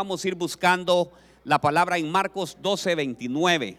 [0.00, 1.12] Vamos a ir buscando
[1.44, 3.76] la palabra en Marcos 12, 29.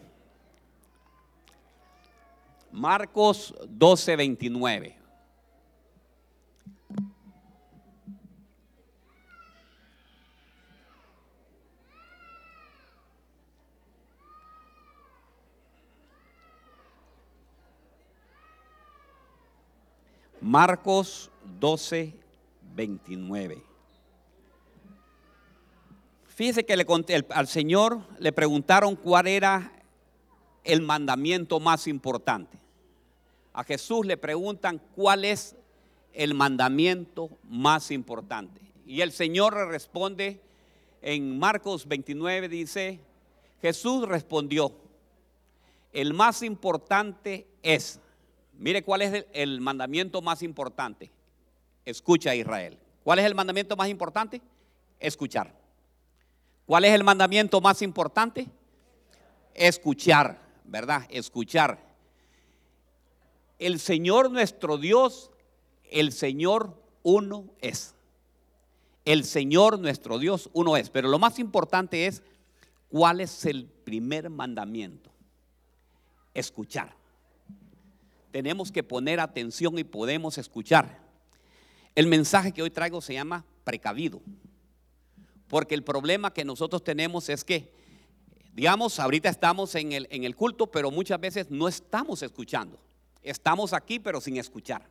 [2.70, 4.96] Marcos 12, 29.
[20.40, 22.14] Marcos 12,
[22.76, 23.71] 29.
[26.34, 26.86] Fíjese que le
[27.30, 29.70] al Señor le preguntaron cuál era
[30.64, 32.58] el mandamiento más importante.
[33.52, 35.54] A Jesús le preguntan cuál es
[36.14, 38.62] el mandamiento más importante.
[38.86, 40.40] Y el Señor le responde
[41.02, 43.00] en Marcos 29, dice,
[43.60, 44.72] Jesús respondió,
[45.92, 48.00] el más importante es,
[48.58, 51.10] mire cuál es el, el mandamiento más importante.
[51.84, 52.78] Escucha Israel.
[53.04, 54.40] ¿Cuál es el mandamiento más importante?
[54.98, 55.61] Escuchar.
[56.72, 58.48] ¿Cuál es el mandamiento más importante?
[59.52, 61.06] Escuchar, ¿verdad?
[61.10, 61.78] Escuchar.
[63.58, 65.30] El Señor nuestro Dios,
[65.90, 67.94] el Señor uno es.
[69.04, 70.88] El Señor nuestro Dios uno es.
[70.88, 72.22] Pero lo más importante es
[72.88, 75.10] cuál es el primer mandamiento.
[76.32, 76.96] Escuchar.
[78.30, 81.00] Tenemos que poner atención y podemos escuchar.
[81.94, 84.22] El mensaje que hoy traigo se llama precavido.
[85.52, 87.70] Porque el problema que nosotros tenemos es que,
[88.54, 92.80] digamos, ahorita estamos en el, en el culto, pero muchas veces no estamos escuchando.
[93.22, 94.88] Estamos aquí, pero sin escuchar.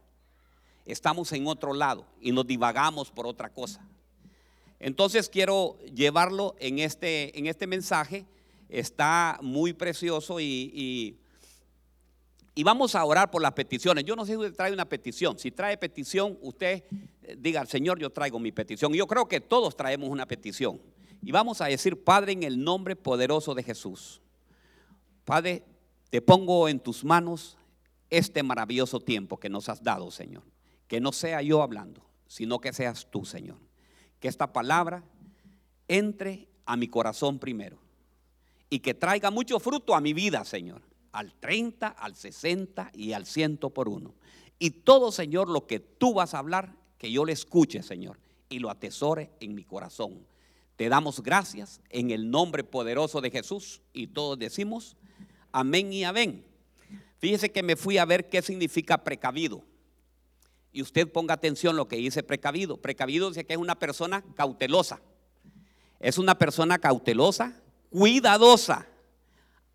[0.86, 3.84] Estamos en otro lado y nos divagamos por otra cosa.
[4.80, 8.28] Entonces quiero llevarlo en este, en este mensaje.
[8.70, 11.18] Está muy precioso y, y,
[12.54, 14.04] y, vamos a orar por las peticiones.
[14.04, 15.38] Yo no sé si usted trae una petición.
[15.40, 16.84] Si trae petición, usted
[17.38, 18.94] diga al Señor, yo traigo mi petición.
[18.94, 20.82] Yo creo que todos traemos una petición.
[21.22, 24.22] Y vamos a decir, Padre, en el nombre poderoso de Jesús.
[25.24, 25.64] Padre,
[26.10, 27.58] te pongo en tus manos
[28.10, 30.44] este maravilloso tiempo que nos has dado, Señor.
[30.88, 33.58] Que no sea yo hablando, sino que seas tú, Señor.
[34.20, 35.04] Que esta palabra
[35.88, 37.78] entre a mi corazón primero
[38.70, 40.81] y que traiga mucho fruto a mi vida, Señor.
[41.12, 44.14] Al 30, al 60 y al 100 por uno.
[44.60, 48.60] Y todo, Señor, lo que tú vas a hablar, que yo le escuche, Señor, y
[48.60, 50.26] lo atesore en mi corazón.
[50.76, 54.96] Te damos gracias en el nombre poderoso de Jesús y todos decimos
[55.52, 56.46] amén y amén.
[57.20, 59.64] Fíjese que me fui a ver qué significa precavido.
[60.74, 62.78] Y usted ponga atención lo que dice precavido.
[62.78, 65.02] Precavido dice que es una persona cautelosa.
[66.00, 68.88] Es una persona cautelosa, cuidadosa,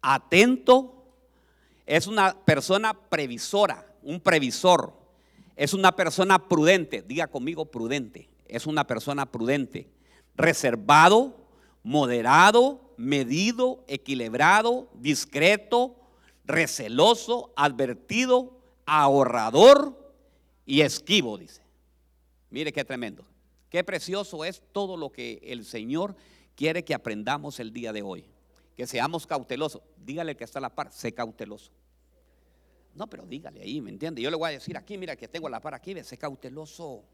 [0.01, 0.96] atento.
[1.87, 4.93] Es una persona previsora, un previsor
[5.57, 9.89] es una persona prudente, diga conmigo prudente, es una persona prudente,
[10.37, 11.35] reservado,
[11.83, 15.97] moderado, medido, equilibrado, discreto,
[16.45, 20.15] receloso, advertido, ahorrador
[20.67, 21.63] y esquivo, dice.
[22.51, 23.25] Mire qué tremendo,
[23.71, 26.17] qué precioso es todo lo que el Señor
[26.55, 28.27] quiere que aprendamos el día de hoy.
[28.77, 29.83] Que seamos cautelosos.
[29.97, 31.73] Dígale que está a la par, sé cauteloso.
[32.95, 34.23] No, pero dígale ahí, ¿me entiende?
[34.23, 37.05] Yo le voy a decir aquí, mira que tengo la par aquí, sé cauteloso,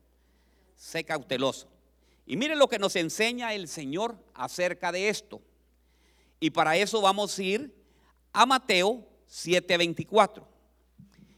[0.77, 1.69] sé cauteloso.
[2.25, 5.43] Y mire lo que nos enseña el Señor acerca de esto.
[6.39, 7.75] Y para eso vamos a ir
[8.33, 10.47] a Mateo 7:24.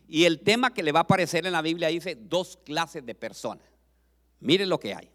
[0.08, 3.14] Y el tema que le va a aparecer en la Biblia dice dos clases de
[3.14, 3.66] personas.
[4.40, 5.10] Mire lo que hay.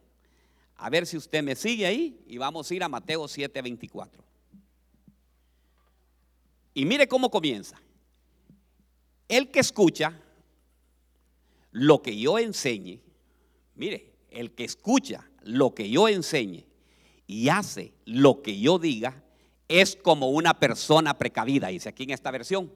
[0.75, 4.23] A ver si usted me sigue ahí y vamos a ir a Mateo 7:24.
[6.79, 7.78] Y mire cómo comienza.
[9.28, 10.17] El que escucha
[11.72, 13.01] lo que yo enseñe,
[13.75, 16.66] mire, el que escucha lo que yo enseñe
[17.28, 19.22] y hace lo que yo diga,
[19.68, 22.72] es como una persona precavida, dice aquí en esta versión.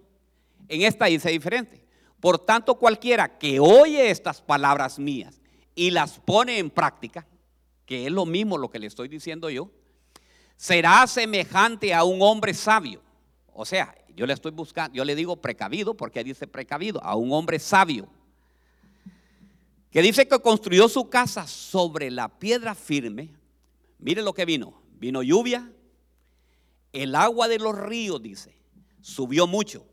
[0.68, 1.86] En esta dice diferente.
[2.19, 5.40] Por tanto, cualquiera que oye estas palabras mías
[5.75, 7.25] y las pone en práctica,
[7.86, 9.72] que es lo mismo lo que le estoy diciendo yo,
[10.58, 13.01] será semejante a un hombre sabio.
[13.54, 17.31] O sea, yo le estoy buscando, yo le digo precavido porque dice precavido, a un
[17.31, 18.07] hombre sabio.
[19.92, 23.30] Que dice que construyó su casa sobre la piedra firme.
[24.00, 24.81] Mire lo que vino.
[25.00, 25.71] Vino lluvia.
[26.92, 28.56] El agua de los ríos, dice,
[29.01, 29.86] subió mucho.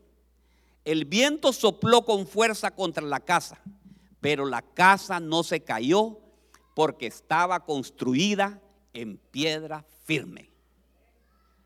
[0.85, 3.59] El viento sopló con fuerza contra la casa,
[4.19, 6.19] pero la casa no se cayó
[6.75, 8.59] porque estaba construida
[8.93, 10.49] en piedra firme.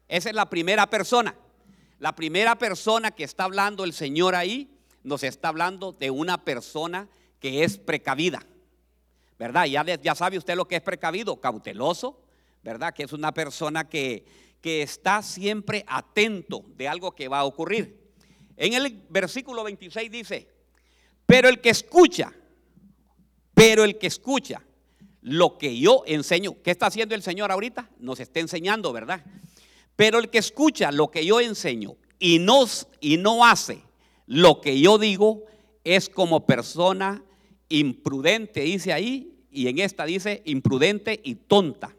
[0.08, 1.36] Esa es la primera persona.
[2.00, 4.70] La primera persona que está hablando el Señor ahí,
[5.04, 7.08] nos está hablando de una persona
[7.40, 8.46] que es precavida.
[9.38, 9.66] ¿Verdad?
[9.66, 12.22] Ya, sabe usted lo que es precavido, cauteloso,
[12.64, 12.94] ¿verdad?
[12.94, 14.26] Que es una persona que,
[14.62, 18.14] que está siempre atento de algo que va a ocurrir.
[18.58, 20.48] En el versículo 26 dice,
[21.26, 22.34] pero el que escucha,
[23.54, 24.62] pero el que escucha
[25.22, 27.90] lo que yo enseño, ¿qué está haciendo el Señor ahorita?
[28.00, 29.24] Nos está enseñando, ¿verdad?
[29.96, 32.66] Pero el que escucha lo que yo enseño y no,
[33.00, 33.82] y no hace
[34.28, 35.44] lo que yo digo,
[35.84, 37.24] es como persona
[37.70, 41.96] imprudente, dice ahí, y en esta dice imprudente y tonta,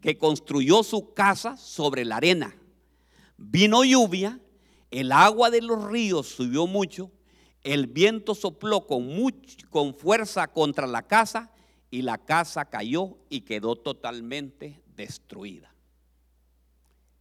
[0.00, 2.54] que construyó su casa sobre la arena.
[3.36, 4.40] Vino lluvia,
[4.90, 7.10] el agua de los ríos subió mucho,
[7.62, 9.08] el viento sopló con,
[9.70, 11.50] con fuerza contra la casa
[11.90, 15.73] y la casa cayó y quedó totalmente destruida.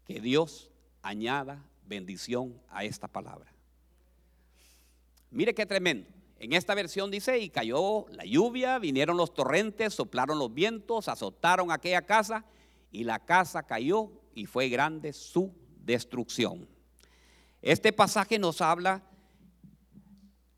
[0.05, 0.69] Que Dios
[1.01, 3.53] añada bendición a esta palabra.
[5.31, 6.09] Mire qué tremendo.
[6.37, 11.71] En esta versión dice, y cayó la lluvia, vinieron los torrentes, soplaron los vientos, azotaron
[11.71, 12.45] aquella casa,
[12.91, 15.53] y la casa cayó y fue grande su
[15.83, 16.67] destrucción.
[17.61, 19.01] Este pasaje nos habla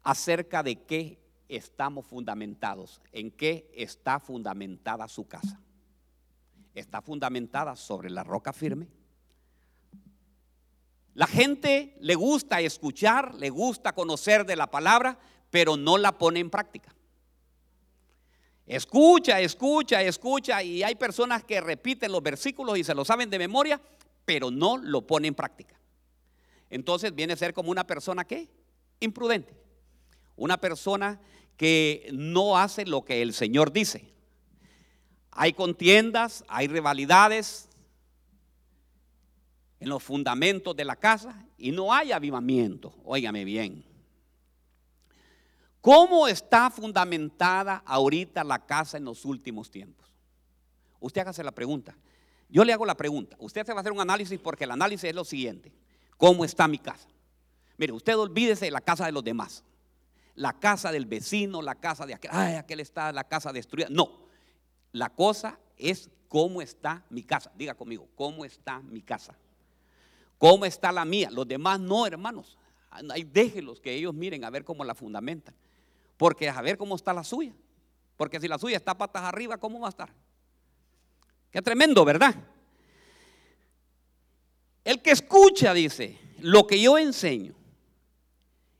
[0.01, 5.61] acerca de qué estamos fundamentados, en qué está fundamentada su casa.
[6.73, 8.87] Está fundamentada sobre la roca firme.
[11.15, 15.17] La gente le gusta escuchar, le gusta conocer de la palabra,
[15.49, 16.93] pero no la pone en práctica.
[18.65, 23.39] Escucha, escucha, escucha, y hay personas que repiten los versículos y se lo saben de
[23.39, 23.79] memoria,
[24.25, 25.79] pero no lo ponen en práctica.
[26.69, 28.49] Entonces viene a ser como una persona que
[28.99, 29.55] imprudente,
[30.35, 31.21] una persona
[31.55, 34.13] que no hace lo que el Señor dice.
[35.31, 37.69] Hay contiendas, hay rivalidades
[39.85, 42.91] en los fundamentos de la casa y no hay avivamiento.
[43.03, 43.85] Óigame bien.
[45.79, 50.11] ¿Cómo está fundamentada ahorita la casa en los últimos tiempos?
[50.99, 51.95] Usted hágase la pregunta.
[52.49, 53.35] Yo le hago la pregunta.
[53.39, 55.71] Usted se va a hacer un análisis porque el análisis es lo siguiente.
[56.17, 57.07] ¿Cómo está mi casa?
[57.77, 59.63] Mire, usted olvídese de la casa de los demás.
[60.33, 62.31] La casa del vecino, la casa de aquel.
[62.33, 63.87] Ay, aquel está la casa destruida.
[63.91, 64.25] No.
[64.93, 67.51] La cosa es cómo está mi casa.
[67.55, 69.37] Diga conmigo, ¿cómo está mi casa?
[70.45, 71.29] ¿Cómo está la mía?
[71.31, 72.55] Los demás no, hermanos.
[73.31, 75.55] Déjelos que ellos miren a ver cómo la fundamentan.
[76.17, 77.55] Porque a ver cómo está la suya.
[78.15, 80.13] Porque si la suya está patas arriba, ¿cómo va a estar?
[81.49, 82.35] Qué tremendo, ¿verdad?
[84.83, 87.55] El que escucha, dice, lo que yo enseño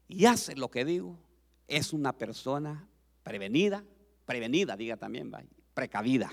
[0.08, 1.18] y hace lo que digo,
[1.68, 2.88] es una persona
[3.24, 3.84] prevenida,
[4.28, 5.32] prevenida, diga también,
[5.74, 6.32] precavida.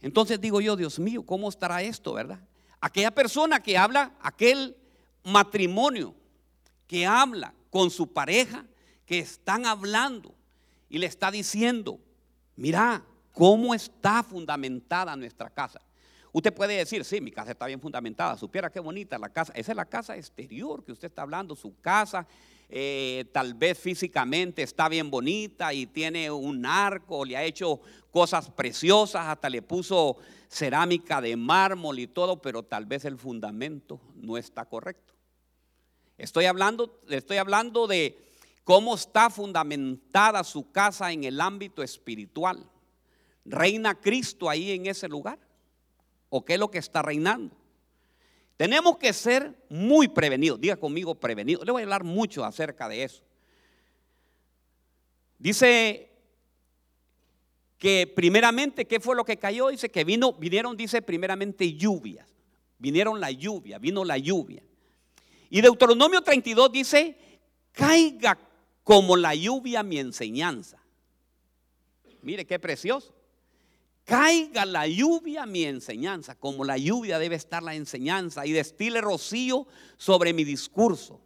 [0.00, 2.40] Entonces digo yo, Dios mío, ¿cómo estará esto, verdad?
[2.80, 4.76] Aquella persona que habla, aquel
[5.24, 6.14] matrimonio
[6.86, 8.64] que habla con su pareja
[9.04, 10.34] que están hablando
[10.88, 12.00] y le está diciendo,
[12.56, 15.80] mira, ¿cómo está fundamentada nuestra casa?
[16.32, 19.52] Usted puede decir, sí, mi casa está bien fundamentada, supiera qué bonita la casa.
[19.54, 22.26] Esa es la casa exterior que usted está hablando, su casa.
[22.70, 27.80] Eh, tal vez físicamente está bien bonita y tiene un arco, le ha hecho
[28.10, 34.00] cosas preciosas, hasta le puso cerámica de mármol y todo, pero tal vez el fundamento
[34.16, 35.14] no está correcto.
[36.18, 38.18] Estoy hablando, estoy hablando de
[38.64, 42.68] cómo está fundamentada su casa en el ámbito espiritual.
[43.46, 45.38] ¿Reina Cristo ahí en ese lugar?
[46.28, 47.56] ¿O qué es lo que está reinando?
[48.56, 50.60] Tenemos que ser muy prevenidos.
[50.60, 51.64] Diga conmigo prevenidos.
[51.64, 53.22] Le voy a hablar mucho acerca de eso.
[55.38, 56.10] Dice
[57.78, 59.68] que primeramente, ¿qué fue lo que cayó?
[59.68, 62.26] Dice que vino, vinieron, dice primeramente lluvias.
[62.78, 64.62] Vinieron la lluvia, vino la lluvia.
[65.50, 67.16] Y Deuteronomio 32 dice,
[67.72, 68.38] caiga
[68.82, 70.82] como la lluvia mi enseñanza.
[72.22, 73.14] Mire qué precioso.
[74.08, 79.66] Caiga la lluvia mi enseñanza, como la lluvia debe estar la enseñanza, y destile rocío
[79.98, 81.20] sobre mi discurso.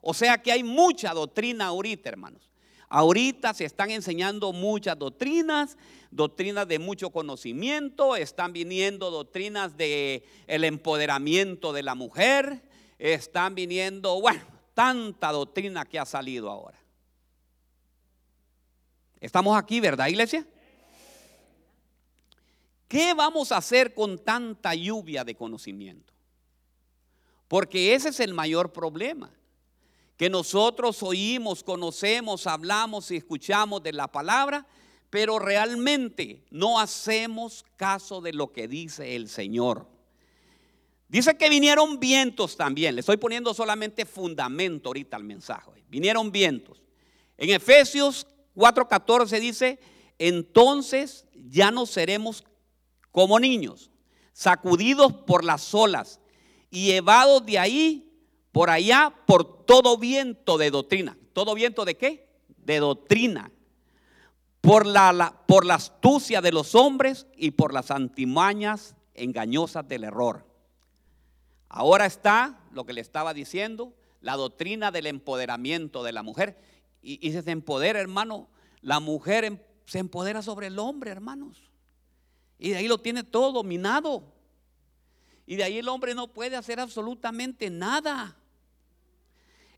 [0.00, 2.48] O sea que hay mucha doctrina ahorita, hermanos.
[2.88, 5.76] Ahorita se están enseñando muchas doctrinas,
[6.10, 12.62] doctrinas de mucho conocimiento, están viniendo doctrinas de el empoderamiento de la mujer,
[12.98, 14.40] están viniendo, bueno,
[14.72, 16.78] tanta doctrina que ha salido ahora.
[19.20, 20.46] Estamos aquí, ¿verdad, iglesia?
[22.90, 26.12] ¿Qué vamos a hacer con tanta lluvia de conocimiento?
[27.46, 29.30] Porque ese es el mayor problema.
[30.16, 34.66] Que nosotros oímos, conocemos, hablamos y escuchamos de la palabra,
[35.08, 39.86] pero realmente no hacemos caso de lo que dice el Señor.
[41.06, 42.96] Dice que vinieron vientos también.
[42.96, 45.84] Le estoy poniendo solamente fundamento ahorita al mensaje.
[45.88, 46.82] Vinieron vientos.
[47.38, 49.78] En Efesios 4:14 dice,
[50.18, 52.42] entonces ya no seremos
[53.12, 53.90] como niños,
[54.32, 56.20] sacudidos por las olas
[56.70, 58.10] y llevados de ahí
[58.52, 61.16] por allá por todo viento de doctrina.
[61.32, 62.28] ¿Todo viento de qué?
[62.58, 63.50] De doctrina.
[64.60, 70.46] Por la, por la astucia de los hombres y por las antimañas engañosas del error.
[71.68, 76.58] Ahora está lo que le estaba diciendo, la doctrina del empoderamiento de la mujer.
[77.02, 78.48] Y, y se empodera, hermano,
[78.82, 81.69] la mujer em, se empodera sobre el hombre, hermanos.
[82.60, 84.22] Y de ahí lo tiene todo dominado.
[85.46, 88.36] Y de ahí el hombre no puede hacer absolutamente nada.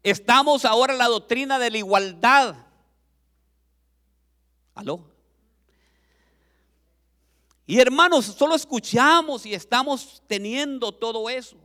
[0.03, 2.57] Estamos ahora en la doctrina de la igualdad.
[4.75, 5.09] ¿Aló?
[7.67, 11.57] Y hermanos, solo escuchamos y estamos teniendo todo eso.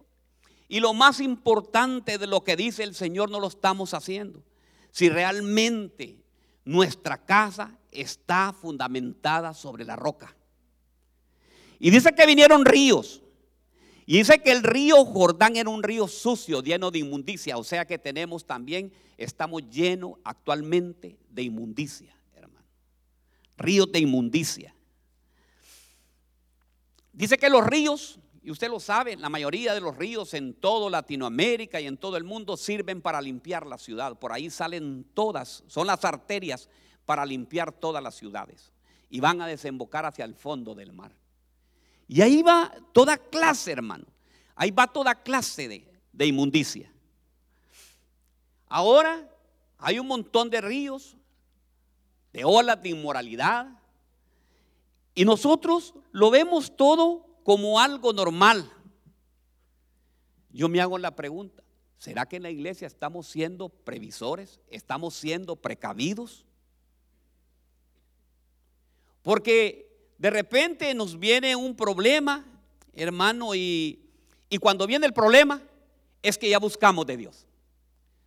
[0.67, 4.43] Y lo más importante de lo que dice el Señor no lo estamos haciendo.
[4.91, 6.23] Si realmente
[6.63, 10.36] nuestra casa está fundamentada sobre la roca.
[11.79, 13.21] Y dice que vinieron ríos.
[14.05, 17.57] Y dice que el río Jordán era un río sucio, lleno de inmundicia.
[17.57, 22.65] O sea que tenemos también, estamos llenos actualmente de inmundicia, hermano.
[23.57, 24.73] Ríos de inmundicia.
[27.11, 30.89] Dice que los ríos, y usted lo sabe, la mayoría de los ríos en toda
[30.89, 34.17] Latinoamérica y en todo el mundo sirven para limpiar la ciudad.
[34.17, 36.69] Por ahí salen todas, son las arterias
[37.05, 38.71] para limpiar todas las ciudades.
[39.09, 41.11] Y van a desembocar hacia el fondo del mar.
[42.07, 44.05] Y ahí va toda clase, hermano.
[44.55, 45.67] Ahí va toda clase
[46.13, 46.91] de, inmundicia.
[48.67, 49.29] Ahora
[49.77, 51.15] hay un montón de ríos,
[52.33, 53.67] de olas de inmoralidad.
[55.13, 58.71] Y nosotros lo vemos todo como algo normal.
[60.49, 61.61] Yo me hago la pregunta,
[61.97, 64.59] ¿será que en la iglesia estamos siendo previsores?
[64.69, 66.45] ¿Estamos siendo precavidos?
[69.21, 69.86] Porque
[70.17, 72.45] de repente nos viene un problema,
[72.93, 74.03] hermano, y,
[74.59, 75.61] cuando viene el problema
[76.23, 77.45] es que ya buscamos de Dios.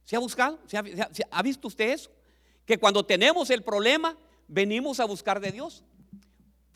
[0.05, 0.59] ¿Se ha buscado?
[0.67, 0.85] ¿Se ha,
[1.31, 2.11] ha, visto usted eso?
[2.65, 4.17] Que cuando tenemos el problema,
[4.47, 5.85] venimos a buscar de Dios.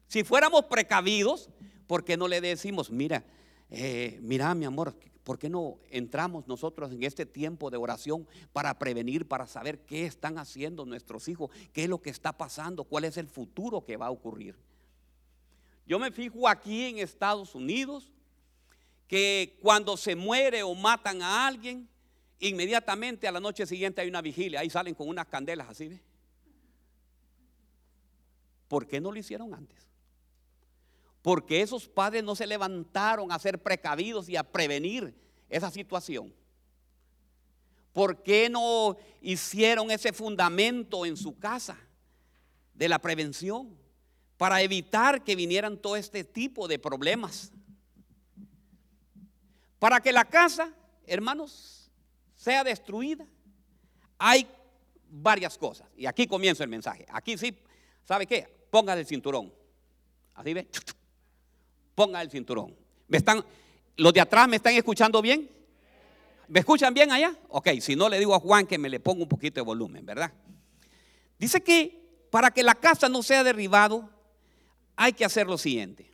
[0.08, 1.50] Si fuéramos precavidos,
[1.86, 3.24] ¿por qué no le decimos, mira,
[3.70, 8.78] eh, mira mi amor, ¿por qué no entramos nosotros en este tiempo de oración para
[8.78, 13.04] prevenir, para saber qué están haciendo nuestros hijos, qué es lo que está pasando, cuál
[13.04, 14.56] es el futuro que va a ocurrir?
[15.86, 18.10] Yo me fijo aquí en Estados Unidos
[19.06, 21.88] que cuando se muere o matan a alguien,
[22.38, 24.60] inmediatamente a la noche siguiente hay una vigilia.
[24.60, 25.88] Ahí salen con unas candelas así.
[25.88, 26.00] ¿ve?
[28.68, 29.88] ¿Por qué no lo hicieron antes?
[31.22, 35.14] Porque esos padres no se levantaron a ser precavidos y a prevenir
[35.48, 36.34] esa situación.
[37.92, 41.78] ¿Por qué no hicieron ese fundamento en su casa
[42.74, 43.83] de la prevención?
[44.44, 47.50] Para evitar que vinieran todo este tipo de problemas.
[49.78, 50.70] Para que la casa,
[51.06, 51.90] hermanos,
[52.36, 53.26] sea destruida,
[54.18, 54.46] hay
[55.08, 55.88] varias cosas.
[55.96, 57.06] Y aquí comienza el mensaje.
[57.08, 57.56] Aquí sí,
[58.04, 58.46] ¿sabe qué?
[58.68, 59.50] Ponga el cinturón.
[60.34, 60.68] Así ve.
[61.94, 62.76] Ponga el cinturón.
[63.08, 63.42] ¿Me están,
[63.96, 65.48] los de atrás me están escuchando bien?
[66.48, 67.34] ¿Me escuchan bien allá?
[67.48, 70.04] Ok, si no le digo a Juan que me le ponga un poquito de volumen,
[70.04, 70.30] ¿verdad?
[71.38, 74.10] Dice que para que la casa no sea derribado,
[74.96, 76.10] hay que hacer lo siguiente.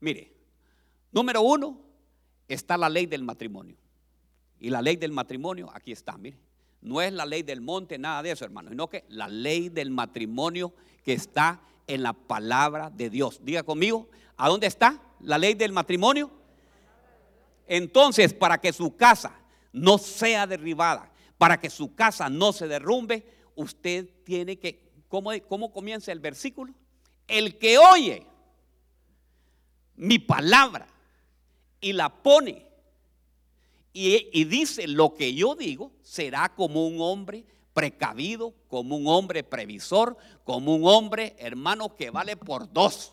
[0.00, 0.32] Mire,
[1.12, 1.80] número uno,
[2.48, 3.76] está la ley del matrimonio.
[4.58, 6.38] Y la ley del matrimonio, aquí está, mire.
[6.82, 9.90] No es la ley del monte, nada de eso, hermano, sino que la ley del
[9.90, 10.72] matrimonio
[11.04, 13.40] que está en la palabra de Dios.
[13.42, 16.30] Diga conmigo, ¿a dónde está la ley del matrimonio?
[17.66, 19.38] Entonces, para que su casa
[19.72, 23.24] no sea derribada, para que su casa no se derrumbe,
[23.54, 26.74] usted tiene que, ¿cómo, cómo comienza el versículo?
[27.30, 28.26] El que oye
[29.96, 30.86] mi palabra
[31.80, 32.70] y la pone
[33.92, 40.16] y, dice lo que yo digo, será como un hombre precavido, como un hombre previsor,
[40.44, 43.12] como un hombre, hermano, que vale por dos.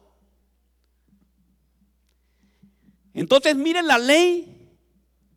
[3.14, 4.78] Entonces miren la ley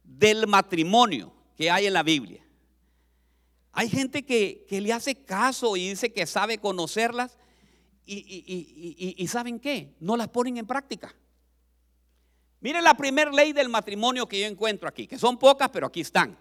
[0.05, 2.45] del matrimonio que hay en la Biblia.
[3.73, 7.39] Hay gente que, le hace caso y dice que sabe conocerlas,
[8.13, 9.95] y, ¿saben qué?
[10.01, 11.15] No las ponen en práctica.
[12.61, 16.01] Miren la primera ley del matrimonio que yo encuentro aquí, que son pocas, pero aquí
[16.01, 16.37] están.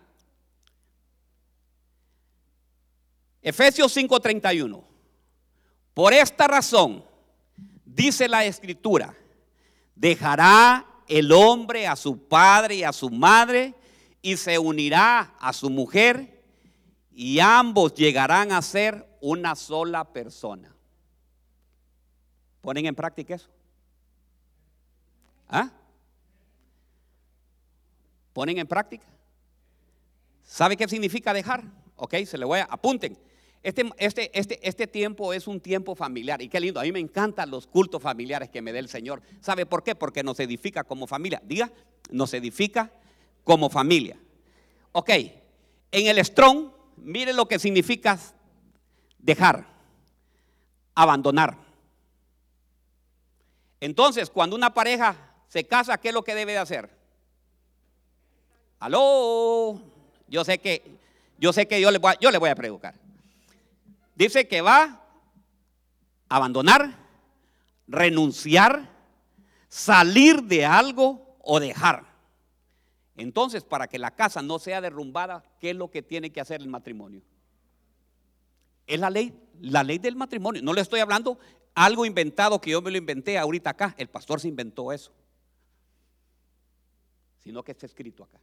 [3.41, 4.83] Efesios 5:31.
[5.93, 7.05] Por esta razón,
[7.85, 9.15] dice la escritura,
[9.95, 13.75] dejará el hombre a su padre y a su madre
[14.21, 16.43] y se unirá a su mujer
[17.11, 20.75] y ambos llegarán a ser una sola persona.
[22.61, 23.49] ¿Ponen en práctica eso?
[25.47, 25.71] ¿Ah?
[28.33, 29.05] ¿Ponen en práctica?
[30.43, 31.63] ¿Sabe qué significa dejar?
[31.95, 33.17] Ok, se le voy a apunten.
[33.61, 36.79] Este, este, este, este tiempo es un tiempo familiar y qué lindo.
[36.79, 39.21] A mí me encantan los cultos familiares que me dé el Señor.
[39.41, 39.95] ¿Sabe por qué?
[39.95, 41.41] Porque nos edifica como familia.
[41.43, 41.71] Diga,
[42.09, 42.91] nos edifica
[43.43, 44.17] como familia.
[44.91, 45.09] Ok,
[45.91, 48.17] en el strong, mire lo que significa
[49.17, 49.67] dejar,
[50.95, 51.68] abandonar.
[53.79, 55.15] Entonces, cuando una pareja
[55.47, 56.89] se casa, ¿qué es lo que debe de hacer?
[58.79, 59.81] Aló,
[60.27, 60.99] yo sé que
[61.39, 62.95] yo sé que yo le voy a, yo le voy a predicar.
[64.15, 64.83] Dice que va
[66.27, 66.97] a abandonar,
[67.87, 68.89] renunciar,
[69.69, 72.05] salir de algo o dejar.
[73.15, 76.61] Entonces, para que la casa no sea derrumbada, ¿qué es lo que tiene que hacer
[76.61, 77.21] el matrimonio?
[78.89, 79.31] Es la ley,
[79.61, 80.63] la ley del matrimonio.
[80.63, 81.37] No le estoy hablando
[81.75, 83.93] algo inventado que yo me lo inventé ahorita acá.
[83.99, 85.11] El pastor se inventó eso.
[87.37, 88.39] Sino que está escrito acá.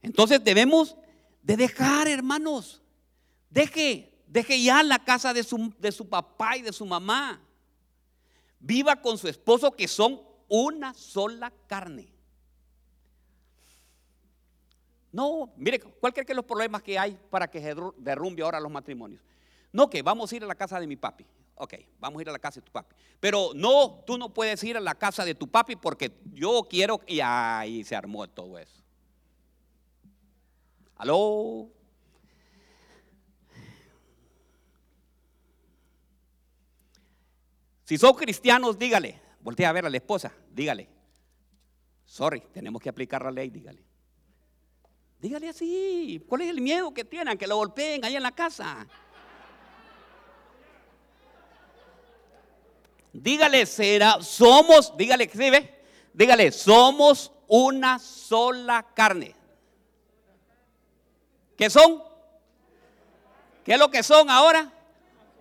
[0.00, 0.96] Entonces debemos
[1.42, 2.82] de dejar, hermanos.
[3.50, 7.38] Deje, deje ya la casa de su, de su papá y de su mamá.
[8.58, 12.17] Viva con su esposo que son una sola carne.
[15.10, 18.70] No, mire, ¿cuál cree que los problemas que hay para que se derrumbe ahora los
[18.70, 19.22] matrimonios?
[19.72, 21.24] No, que vamos a ir a la casa de mi papi.
[21.54, 22.94] Ok, vamos a ir a la casa de tu papi.
[23.18, 27.00] Pero no, tú no puedes ir a la casa de tu papi porque yo quiero.
[27.06, 28.82] Y ahí se armó todo eso.
[30.96, 31.68] ¿Aló?
[37.84, 39.20] Si son cristianos, dígale.
[39.40, 40.88] Voltea a ver a la esposa, dígale.
[42.04, 43.87] Sorry, tenemos que aplicar la ley, dígale.
[45.20, 46.24] Dígale así.
[46.28, 47.36] ¿Cuál es el miedo que tienen?
[47.36, 48.86] Que lo golpeen ahí en la casa.
[53.12, 55.50] Dígale, será, somos, dígale, ¿sí
[56.12, 59.34] Dígale, somos una sola carne.
[61.56, 62.02] ¿Qué son?
[63.64, 64.72] ¿Qué es lo que son ahora?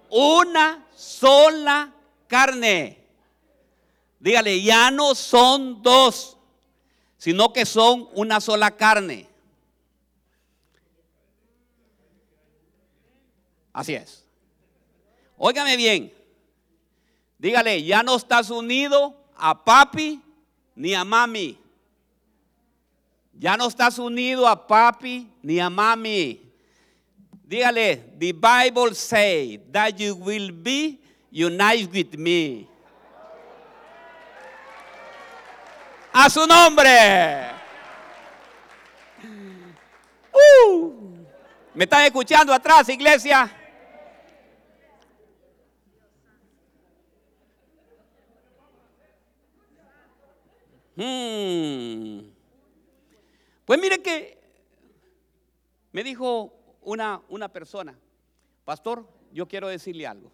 [0.10, 1.94] Una sola
[2.28, 3.06] carne.
[4.20, 6.38] Dígale, ya no son dos,
[7.18, 9.28] sino que son una sola carne.
[13.78, 14.26] Así es.
[15.38, 16.12] Óigame bien.
[17.38, 20.20] Dígale, ya no estás unido a papi
[20.76, 21.60] ni a mami.
[23.34, 26.42] Ya no estás unido a papi ni a mami.
[27.48, 32.68] Dígale, the Bible say that you will be united with me.
[36.12, 37.52] A su nombre.
[40.34, 40.94] Uh.
[41.76, 43.54] ¿Me están escuchando atrás, iglesia?
[50.98, 52.32] Hmm.
[53.66, 54.36] Pues mire que
[55.92, 57.96] me dijo una, una persona,
[58.66, 60.32] pastor, yo quiero decirle algo.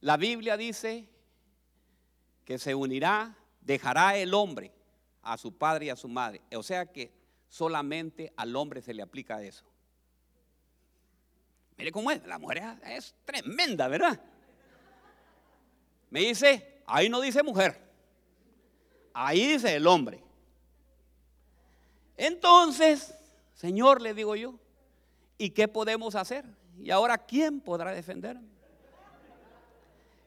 [0.00, 1.08] La Biblia dice
[2.44, 4.72] que se unirá, dejará el hombre
[5.22, 6.40] a su padre y a su madre.
[6.56, 7.12] O sea que
[7.48, 9.64] solamente al hombre se le aplica eso.
[11.76, 14.20] Mire cómo es, la mujer es tremenda, ¿verdad?
[16.10, 17.91] Me dice, ahí no dice mujer,
[19.14, 20.22] ahí dice el hombre.
[22.16, 23.14] Entonces,
[23.54, 24.54] Señor, le digo yo,
[25.38, 26.44] ¿y qué podemos hacer?
[26.78, 28.48] Y ahora, ¿quién podrá defenderme?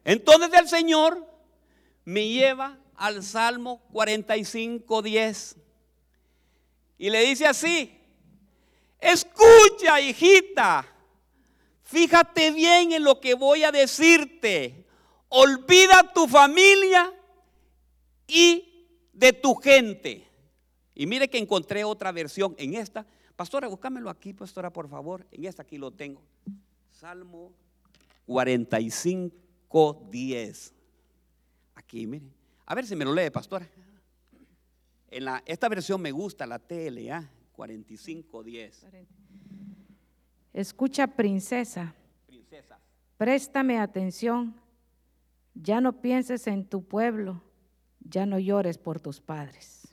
[0.04, 1.26] Entonces el Señor
[2.04, 5.56] me lleva al Salmo 45, 10
[6.98, 7.98] y le dice así,
[9.00, 10.88] escucha hijita,
[11.84, 14.86] fíjate bien en lo que voy a decirte,
[15.30, 17.12] olvida tu familia
[18.28, 18.75] y
[19.16, 20.28] de tu gente.
[20.94, 23.06] Y mire que encontré otra versión en esta.
[23.36, 25.26] Pastora, búscamelo aquí, pastora, por favor.
[25.32, 26.22] En esta aquí lo tengo.
[26.90, 27.52] Salmo
[28.26, 30.74] 45, 10.
[31.76, 32.26] Aquí, mire.
[32.66, 33.68] A ver si me lo lee, pastora.
[35.10, 38.88] En la, esta versión me gusta, la TLA 45, 10.
[40.54, 41.94] Escucha, princesa.
[42.28, 42.80] Princesa.
[43.18, 44.56] Préstame atención.
[45.54, 47.42] Ya no pienses en tu pueblo.
[48.06, 49.86] Ya no llores por tus padres.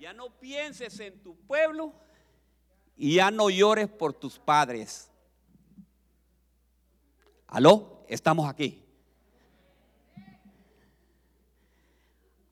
[0.00, 1.92] Ya no pienses en tu pueblo
[2.96, 5.10] y ya no llores por tus padres.
[7.46, 8.04] ¿Aló?
[8.08, 8.82] Estamos aquí.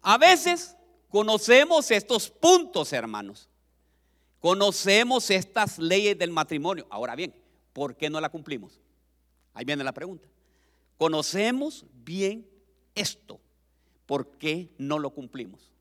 [0.02, 0.76] A veces
[1.08, 3.48] conocemos estos puntos, hermanos.
[4.38, 6.86] Conocemos estas leyes del matrimonio.
[6.90, 7.34] Ahora bien,
[7.72, 8.78] ¿por qué no la cumplimos?
[9.54, 10.28] Ahí viene la pregunta.
[10.98, 12.46] Conocemos bien
[12.94, 13.40] esto,
[14.04, 15.72] ¿por qué no lo cumplimos?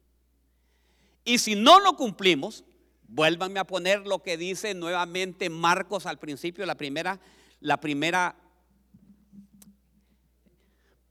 [1.25, 2.63] Y si no lo cumplimos,
[3.07, 7.19] vuélvanme a poner lo que dice nuevamente Marcos al principio, la primera,
[7.59, 8.35] la primera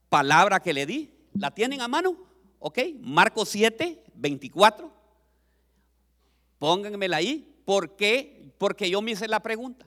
[0.09, 1.11] palabra que le di.
[1.33, 2.17] ¿La tienen a mano?
[2.59, 2.79] ¿Ok?
[3.01, 4.91] Marcos 7, 24.
[6.57, 7.61] Pónganmela ahí.
[7.65, 8.53] ¿Por qué?
[8.57, 9.85] Porque yo me hice la pregunta.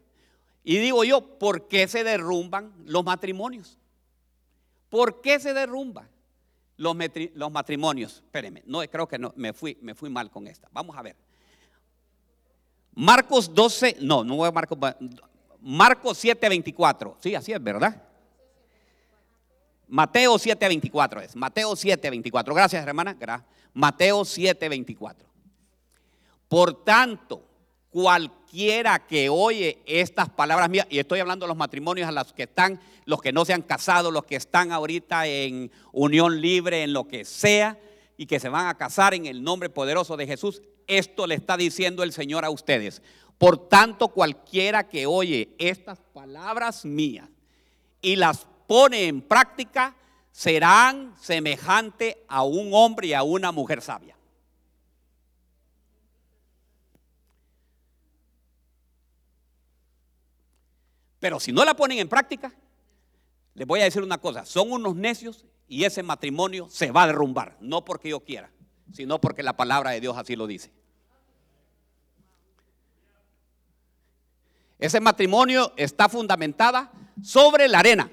[0.62, 3.79] Y digo yo, ¿por qué se derrumban los matrimonios?
[4.90, 6.08] ¿Por qué se derrumban
[6.76, 6.96] los,
[7.34, 8.16] los matrimonios?
[8.16, 10.68] Espérenme, no, creo que no, me fui, me fui mal con esta.
[10.72, 11.16] Vamos a ver.
[12.94, 14.78] Marcos 12, no, no voy a Marcos,
[15.60, 17.16] Marcos 7, 24.
[17.20, 18.02] Sí, así es, ¿verdad?
[19.86, 21.36] Mateo 7, 24 es.
[21.36, 22.54] Mateo 7, 24.
[22.54, 23.16] Gracias, hermana.
[23.72, 25.28] Mateo 7, 24.
[26.48, 27.49] Por tanto,
[27.90, 32.44] cualquiera que oye estas palabras mías, y estoy hablando de los matrimonios a los que
[32.44, 36.92] están, los que no se han casado, los que están ahorita en unión libre, en
[36.92, 37.78] lo que sea,
[38.16, 41.56] y que se van a casar en el nombre poderoso de Jesús, esto le está
[41.56, 43.02] diciendo el Señor a ustedes.
[43.38, 47.28] Por tanto, cualquiera que oye estas palabras mías
[48.02, 49.96] y las pone en práctica,
[50.32, 54.16] serán semejante a un hombre y a una mujer sabia.
[61.20, 62.52] Pero si no la ponen en práctica,
[63.54, 67.06] les voy a decir una cosa, son unos necios y ese matrimonio se va a
[67.06, 68.50] derrumbar, no porque yo quiera,
[68.92, 70.72] sino porque la palabra de Dios así lo dice.
[74.78, 76.90] Ese matrimonio está fundamentada
[77.22, 78.10] sobre la arena.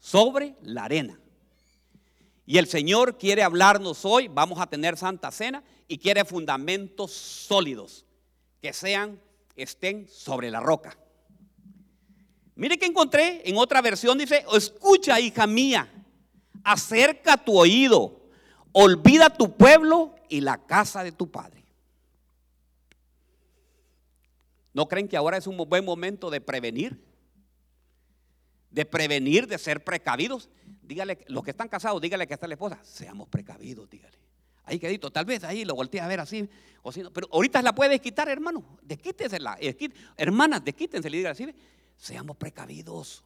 [0.00, 1.20] Sobre la arena.
[2.46, 8.06] Y el Señor quiere hablarnos hoy, vamos a tener Santa Cena y quiere fundamentos sólidos
[8.62, 9.20] que sean
[9.62, 10.96] estén sobre la roca.
[12.54, 15.88] Mire que encontré en otra versión, dice, escucha hija mía,
[16.64, 18.20] acerca tu oído,
[18.72, 21.64] olvida tu pueblo y la casa de tu padre.
[24.72, 27.04] ¿No creen que ahora es un buen momento de prevenir?
[28.70, 30.48] De prevenir, de ser precavidos.
[30.82, 34.18] Dígale, los que están casados, dígale que está la esposa, seamos precavidos, dígale.
[34.68, 36.46] Ahí quedito, tal vez ahí lo volteé a ver así,
[36.82, 39.56] o si pero ahorita la puedes quitar, hermano, desquítensela.
[40.14, 41.54] Hermanas, desquítensela y dígale así,
[41.96, 43.24] seamos precavidos.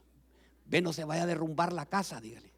[0.66, 2.52] Ve, no se vaya a derrumbar la casa, dígale.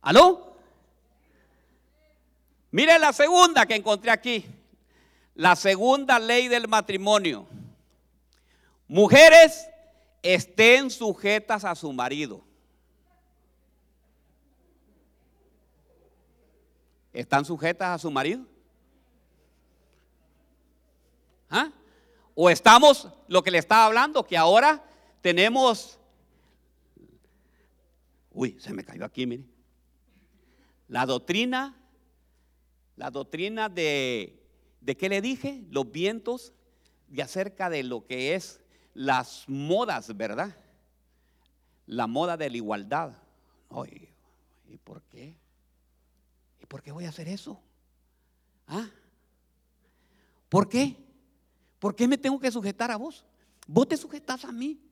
[0.00, 0.56] ¿Aló?
[2.70, 4.46] Mire la segunda que encontré aquí.
[5.34, 7.46] La segunda ley del matrimonio.
[8.88, 9.66] Mujeres
[10.22, 12.42] estén sujetas a su marido.
[17.14, 18.44] ¿Están sujetas a su marido?
[21.48, 21.70] ¿Ah?
[22.34, 24.84] ¿O estamos, lo que le estaba hablando, que ahora
[25.20, 26.00] tenemos...
[28.32, 29.44] Uy, se me cayó aquí, mire.
[30.88, 31.76] La doctrina,
[32.96, 34.42] la doctrina de,
[34.80, 35.62] ¿de qué le dije?
[35.70, 36.52] Los vientos
[37.08, 38.60] y acerca de lo que es
[38.92, 40.56] las modas, ¿verdad?
[41.86, 43.12] La moda de la igualdad.
[43.68, 44.12] Oye,
[44.68, 45.36] ¿y por qué?
[46.74, 47.62] Por qué voy a hacer eso?
[48.66, 48.90] ¿Ah?
[50.48, 50.96] ¿Por qué?
[51.78, 53.24] ¿Por qué me tengo que sujetar a vos?
[53.68, 54.82] Vos te sujetas a mí.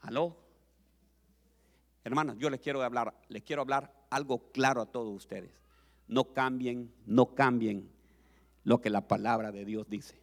[0.00, 0.34] ¿Aló?
[2.02, 5.52] Hermanos, yo les quiero hablar, les quiero hablar algo claro a todos ustedes.
[6.08, 7.92] No cambien, no cambien
[8.64, 10.18] lo que la palabra de Dios dice.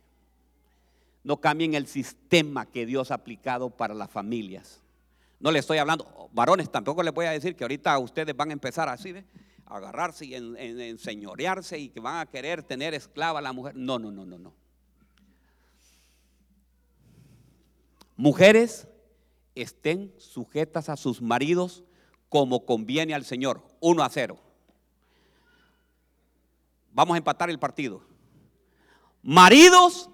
[1.23, 4.81] No cambien el sistema que Dios ha aplicado para las familias.
[5.39, 8.53] No le estoy hablando, varones, tampoco les voy a decir que ahorita ustedes van a
[8.53, 9.25] empezar así, ¿ve?
[9.65, 13.75] a agarrarse y en, enseñorearse y que van a querer tener esclava a la mujer.
[13.75, 14.53] No, no, no, no, no.
[18.17, 18.87] Mujeres
[19.55, 21.83] estén sujetas a sus maridos
[22.27, 24.37] como conviene al Señor, uno a cero.
[26.91, 28.01] Vamos a empatar el partido.
[29.21, 30.09] Maridos,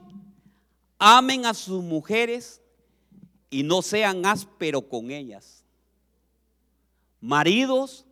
[1.00, 2.62] amen a sus mujeres
[3.56, 5.64] y no sean ásperos con ellas.
[7.22, 8.06] Maridos,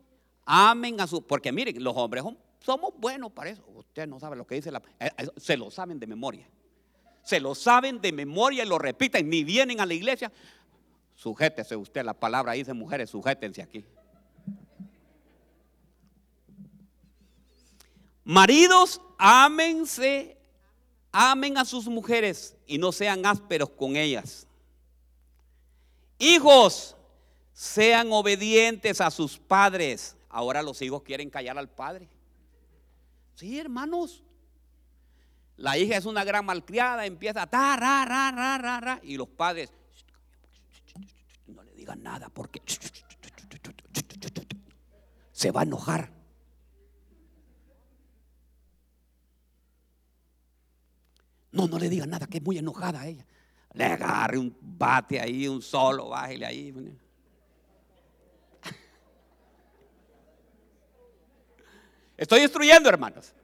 [0.46, 2.24] amen a sus, porque miren, los hombres
[2.60, 3.62] somos buenos para eso.
[3.74, 6.48] Usted no sabe lo que dice la, eh, eh, se lo saben de memoria.
[7.22, 10.32] Se lo saben de memoria y lo repiten, ni vienen a la iglesia.
[11.14, 13.84] Sujétese usted, la palabra dice mujeres, sujétense aquí.
[18.24, 20.38] Maridos, ámense,
[21.12, 24.46] amen a sus mujeres y no sean ásperos con ellas.
[26.18, 26.96] Hijos,
[27.52, 30.16] sean obedientes a sus padres.
[30.28, 32.08] Ahora los hijos quieren callar al padre.
[33.34, 34.22] Sí, hermanos.
[35.56, 39.28] La hija es una gran malcriada, empieza a ta, ra, ra, ra, ra, y los
[39.28, 39.70] padres
[41.46, 42.60] no le digan nada porque
[45.32, 46.10] se va a enojar.
[51.52, 53.24] No, no le digan nada, que es muy enojada ella.
[53.74, 56.72] Le agarre un bate ahí, un solo, bájele ahí.
[62.16, 63.34] Estoy instruyendo, hermanos.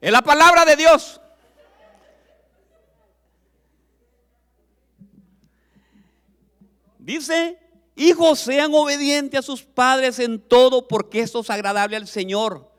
[0.00, 1.20] Es la palabra de Dios.
[6.98, 7.58] Dice,
[7.96, 12.70] hijos sean obedientes a sus padres en todo porque esto es agradable al Señor.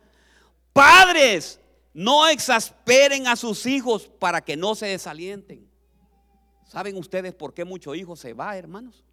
[0.72, 1.60] Padres,
[2.00, 5.70] no exasperen a sus hijos para que no se desalienten.
[6.66, 9.04] ¿Saben ustedes por qué muchos hijos se va, hermanos?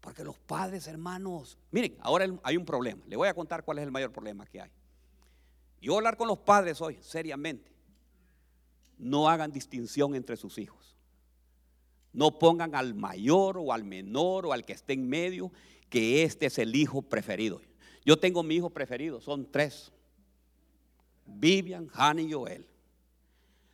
[0.00, 3.04] Porque los padres, hermanos, miren, ahora hay un problema.
[3.06, 4.70] Le voy a contar cuál es el mayor problema que hay.
[5.80, 7.70] Yo hablar con los padres hoy, seriamente.
[8.98, 10.96] No hagan distinción entre sus hijos.
[12.12, 15.52] No pongan al mayor o al menor o al que esté en medio
[15.88, 17.60] que este es el hijo preferido.
[18.04, 19.92] Yo tengo mi hijo preferido, son tres.
[21.26, 22.66] Vivian, Hannah y Joel.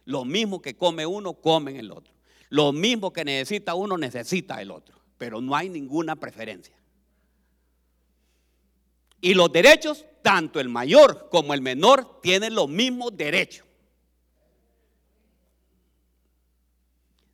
[0.04, 2.12] Lo mismo que come uno, comen el otro.
[2.48, 4.98] Lo mismo que necesita uno, necesita el otro.
[5.18, 6.74] Pero no hay ninguna preferencia.
[9.20, 13.66] Y los derechos, tanto el mayor como el menor, tienen los mismos derechos.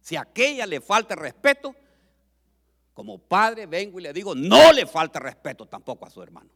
[0.01, 1.75] Si a aquella le falta respeto,
[2.95, 6.51] como padre vengo y le digo, no le falta respeto tampoco a su hermano.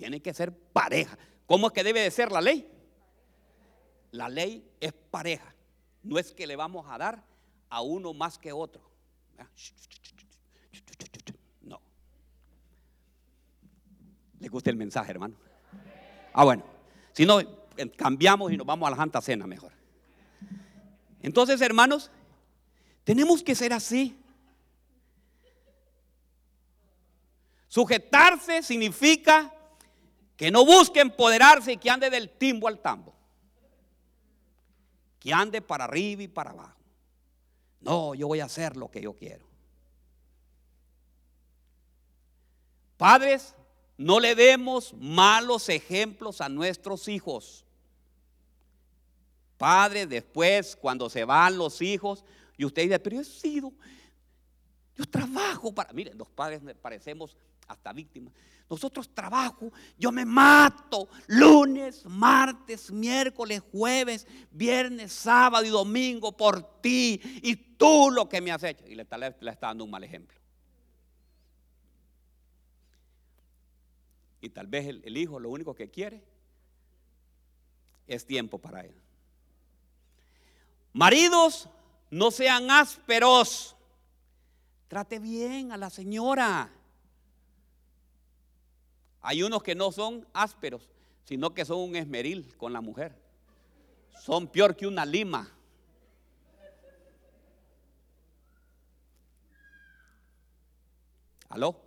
[0.00, 1.18] Tiene que ser pareja.
[1.44, 2.66] ¿Cómo es que debe de ser la ley?
[4.12, 5.54] La ley es pareja.
[6.02, 7.22] No es que le vamos a dar
[7.68, 8.80] a uno más que otro.
[14.38, 15.34] ¿Le gusta el mensaje, hermano?
[16.32, 16.64] Ah, bueno.
[17.12, 17.38] Si no,
[17.94, 19.72] cambiamos y nos vamos a la Santa Cena mejor.
[21.20, 22.10] Entonces, hermanos,
[23.04, 24.18] tenemos que ser así.
[27.68, 29.54] Sujetarse significa
[30.40, 33.14] que no busque empoderarse y que ande del timbo al tambo.
[35.18, 36.80] Que ande para arriba y para abajo.
[37.78, 39.46] No, yo voy a hacer lo que yo quiero.
[42.96, 43.54] Padres,
[43.98, 47.66] no le demos malos ejemplos a nuestros hijos.
[49.58, 52.24] Padre, después, cuando se van los hijos,
[52.56, 53.74] y usted dice, pero yo he sido,
[54.96, 55.92] yo trabajo para.
[55.92, 57.36] Miren, los padres parecemos
[57.70, 58.34] hasta víctimas.
[58.68, 67.20] Nosotros trabajo, yo me mato lunes, martes, miércoles, jueves, viernes, sábado y domingo por ti
[67.42, 68.86] y tú lo que me has hecho.
[68.86, 69.18] Y le está,
[69.60, 70.38] dando un mal ejemplo.
[74.40, 76.22] Y tal vez el, hijo lo único que quiere
[78.06, 78.94] es tiempo para él.
[80.92, 81.68] Maridos,
[82.10, 83.76] no sean ásperos.
[84.88, 86.72] Trate bien a la señora.
[89.22, 90.88] Hay unos que no son ásperos,
[91.24, 93.14] sino que son un esmeril con la mujer.
[94.18, 95.50] Son peor que una lima.
[101.48, 101.80] ¿Aló?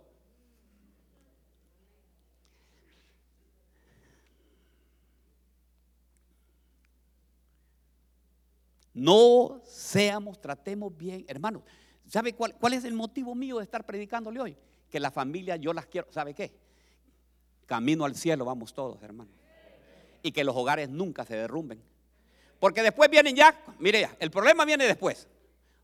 [8.92, 11.24] No seamos, tratemos bien.
[11.26, 11.62] Hermanos,
[12.06, 14.56] ¿sabe cuál, cuál, es el motivo mío de estar predicándole hoy?
[14.88, 16.06] Que la familia yo las quiero.
[16.12, 16.63] ¿Sabe qué?
[17.66, 19.32] Camino al cielo vamos todos, hermanos.
[20.22, 21.82] Y que los hogares nunca se derrumben.
[22.58, 25.28] Porque después vienen ya, mire ya, el problema viene después.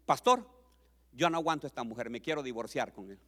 [0.06, 0.46] Pastor,
[1.12, 3.18] yo no aguanto a esta mujer, me quiero divorciar con él.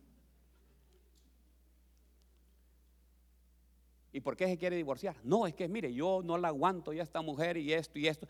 [4.14, 5.16] ¿Y por qué se quiere divorciar?
[5.24, 8.26] No, es que mire, yo no la aguanto ya esta mujer y esto y esto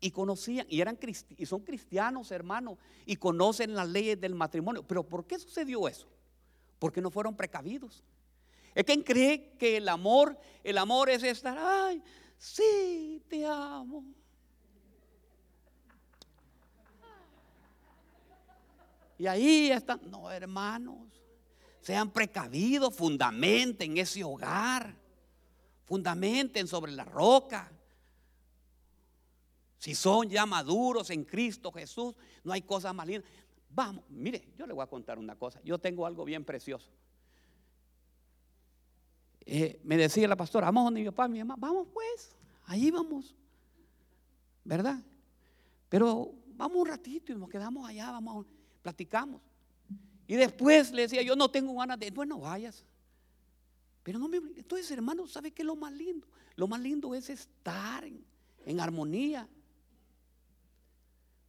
[0.00, 0.98] y conocían, y, eran
[1.36, 4.82] y son cristianos, hermanos, y conocen las leyes del matrimonio.
[4.82, 6.06] Pero ¿por qué sucedió eso?
[6.78, 8.04] Porque no fueron precavidos.
[8.76, 12.02] Es quien cree que el amor, el amor es estar, ay,
[12.36, 14.04] sí, te amo.
[19.16, 21.08] Y ahí están, no, hermanos,
[21.80, 24.94] sean precavidos, fundamenten ese hogar,
[25.86, 27.72] fundamenten sobre la roca.
[29.78, 33.26] Si son ya maduros en Cristo Jesús, no hay cosa más linda.
[33.70, 35.62] Vamos, mire, yo le voy a contar una cosa.
[35.64, 36.90] Yo tengo algo bien precioso.
[39.46, 42.90] Eh, me decía la pastora, vamos donde mi papá y mi mamá, vamos pues, ahí
[42.90, 43.34] vamos,
[44.64, 45.00] ¿verdad?
[45.88, 48.44] Pero vamos un ratito y nos quedamos allá, vamos,
[48.82, 49.40] platicamos.
[50.26, 52.84] Y después le decía, yo no tengo ganas de, bueno, vayas.
[54.02, 56.26] Pero no me entonces, hermano, ¿sabe qué es lo más lindo?
[56.56, 58.24] Lo más lindo es estar en,
[58.64, 59.48] en armonía.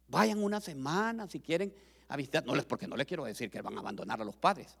[0.06, 1.74] Vayan una semana si quieren
[2.06, 2.44] a visitar.
[2.46, 4.76] No les, porque no les quiero decir que van a abandonar a los padres.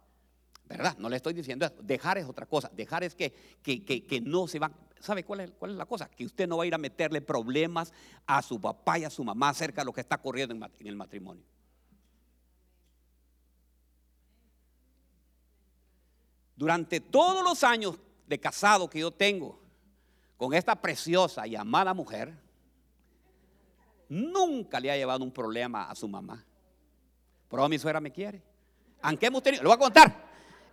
[0.68, 0.96] ¿Verdad?
[0.98, 1.76] No le estoy diciendo eso.
[1.82, 2.70] Dejar es otra cosa.
[2.74, 4.74] Dejar es que, que, que, no se van.
[5.00, 6.10] ¿Sabe cuál es, cuál es la cosa?
[6.10, 7.92] Que usted no va a ir a meterle problemas
[8.26, 10.96] a su papá y a su mamá acerca de lo que está ocurriendo en el
[10.96, 11.42] matrimonio.
[16.54, 19.58] Durante todos los años de casado que yo tengo
[20.36, 22.34] con esta preciosa y amada mujer,
[24.08, 26.44] nunca le ha llevado un problema a su mamá.
[27.48, 28.42] Pero mi suegra me quiere.
[29.00, 30.27] Aunque hemos tenido, le voy a contar,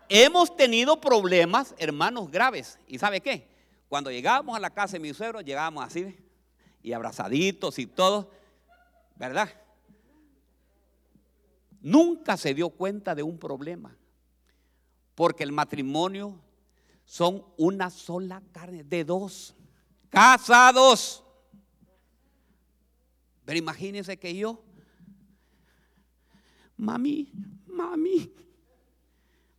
[0.10, 2.80] hemos tenido problemas, hermanos, graves.
[2.88, 3.48] ¿Y sabe qué?
[3.88, 6.15] Cuando llegábamos a la casa de mi suegro, llegábamos así
[6.82, 8.30] y abrazaditos y todo,
[9.15, 9.50] ¿verdad?
[11.82, 13.96] Nunca se dio cuenta de un problema.
[15.13, 16.39] Porque el matrimonio
[17.06, 19.56] son una sola carne de dos,
[20.10, 21.24] casados.
[23.46, 24.63] Pero imagínense que yo,
[26.76, 27.32] mami,
[27.68, 28.34] mami,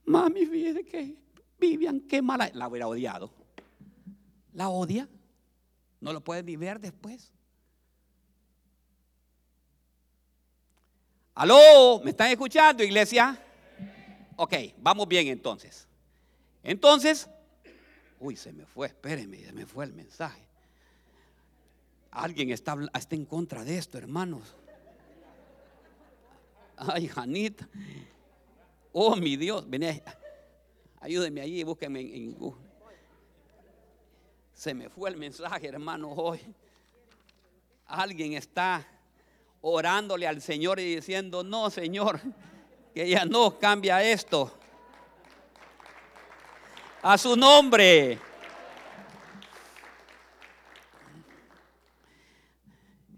[0.07, 1.17] mami, fíjese que
[1.59, 3.31] Vivian, qué mala, la hubiera odiado.
[4.53, 5.09] ¿La odia?
[6.01, 7.33] ¿No lo puede ni ver después?
[11.35, 12.01] ¿Aló?
[12.03, 13.39] ¿Me están escuchando, iglesia?
[14.37, 15.87] Ok, vamos bien entonces.
[16.63, 17.29] Entonces,
[18.19, 20.47] uy, se me fue, espéreme, se me fue el mensaje.
[22.11, 24.55] Alguien está, está en contra de esto, hermanos.
[26.77, 27.69] Ay, Janita.
[28.99, 30.01] Oh, mi Dios, vení,
[31.03, 32.63] ayúdenme allí, búsquenme en, en Google.
[34.55, 36.41] Se me fue el mensaje, hermano, hoy.
[37.85, 38.89] Alguien está
[39.61, 42.19] orándole al Señor y diciendo, no, Señor,
[42.95, 44.51] que ya no cambia esto.
[47.03, 48.19] A su nombre.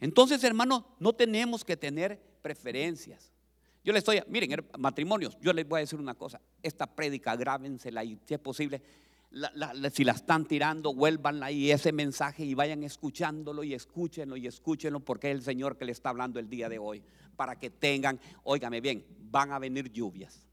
[0.00, 3.27] Entonces, hermano, no tenemos que tener preferencias.
[3.88, 6.38] Yo le estoy, miren, matrimonios, yo les voy a decir una cosa.
[6.62, 8.82] Esta prédica, grábensela y si es posible,
[9.94, 15.00] si la están tirando, vuelvan ahí ese mensaje y vayan escuchándolo y escúchenlo y escúchenlo
[15.00, 17.02] porque es el Señor que le está hablando el día de hoy.
[17.34, 20.46] Para que tengan, óigame bien, van a venir lluvias,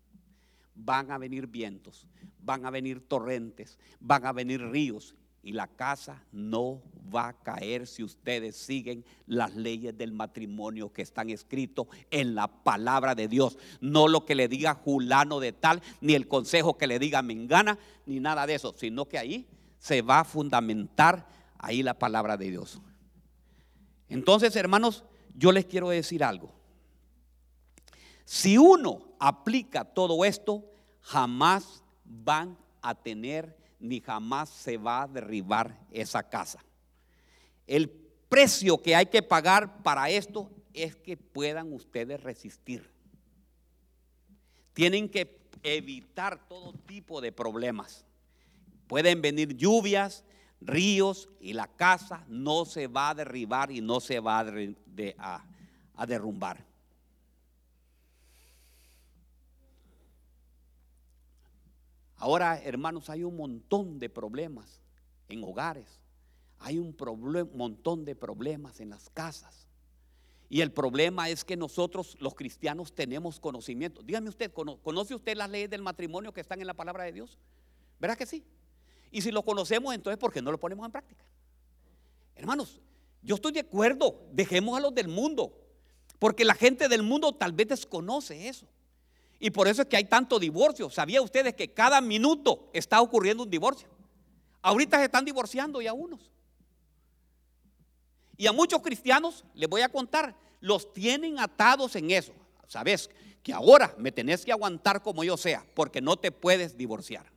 [0.74, 2.08] van a venir vientos,
[2.40, 5.14] van a venir torrentes, van a venir ríos
[5.46, 6.82] y la casa no
[7.16, 12.48] va a caer si ustedes siguen las leyes del matrimonio que están escritos en la
[12.48, 13.56] palabra de Dios.
[13.80, 17.78] No lo que le diga Julano de tal, ni el consejo que le diga Mengana,
[18.08, 21.28] ni nada de eso, sino que ahí se va a fundamentar
[21.60, 22.82] ahí la palabra de Dios.
[24.10, 25.04] Entonces, hermanos,
[25.36, 26.56] yo les quiero decir algo.
[28.26, 30.66] Si uno aplica todo esto,
[31.02, 33.56] jamás van a tener
[33.88, 36.64] ni jamás se va a derribar esa casa.
[37.68, 42.92] El precio que hay que pagar para esto es que puedan ustedes resistir.
[44.74, 48.06] Tienen que evitar todo tipo de problemas.
[48.88, 50.24] Pueden venir lluvias,
[50.62, 56.66] ríos y la casa no se va a derribar y no se va a, derrumbar.
[62.18, 64.82] Ahora, hermanos, hay un montón de problemas
[65.28, 66.00] en hogares.
[66.60, 66.96] Hay un
[67.54, 69.68] montón de problemas en las casas.
[70.48, 74.02] Y el problema es que nosotros los cristianos tenemos conocimiento.
[74.04, 77.40] Dígame usted, ¿conoce usted las leyes del matrimonio que están en la palabra de Dios?
[78.00, 78.44] ¿Verdad que sí?
[79.12, 81.26] Y si lo conocemos, entonces ¿por qué no lo ponemos en práctica?
[82.36, 82.80] Hermanos,
[83.22, 85.58] yo estoy de acuerdo, dejemos a los del mundo,
[86.20, 88.68] porque la gente del mundo tal vez desconoce eso.
[89.40, 90.90] Y por eso es que hay tanto divorcio.
[90.90, 93.88] ¿Sabía ustedes que cada minuto está ocurriendo un divorcio?
[94.62, 96.32] Ahorita se están divorciando ya unos.
[98.38, 102.34] Y a muchos cristianos, les voy a contar, los tienen atados en eso.
[102.68, 103.10] Sabes
[103.44, 107.32] que ahora me tenés que aguantar como yo sea, porque no te puedes divorciar.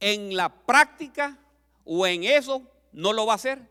[0.00, 1.38] En la práctica
[1.84, 3.68] o en eso no lo va a hacer.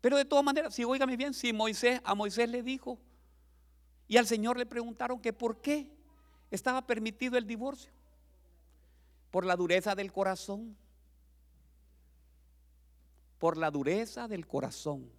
[0.00, 2.98] Pero de todas maneras, si oígame bien, si Moisés, a Moisés le dijo,
[4.08, 5.90] y al Señor le preguntaron que por qué
[6.50, 7.90] estaba permitido el divorcio.
[9.30, 10.76] Por la dureza del corazón.
[13.38, 15.10] Por la dureza del corazón.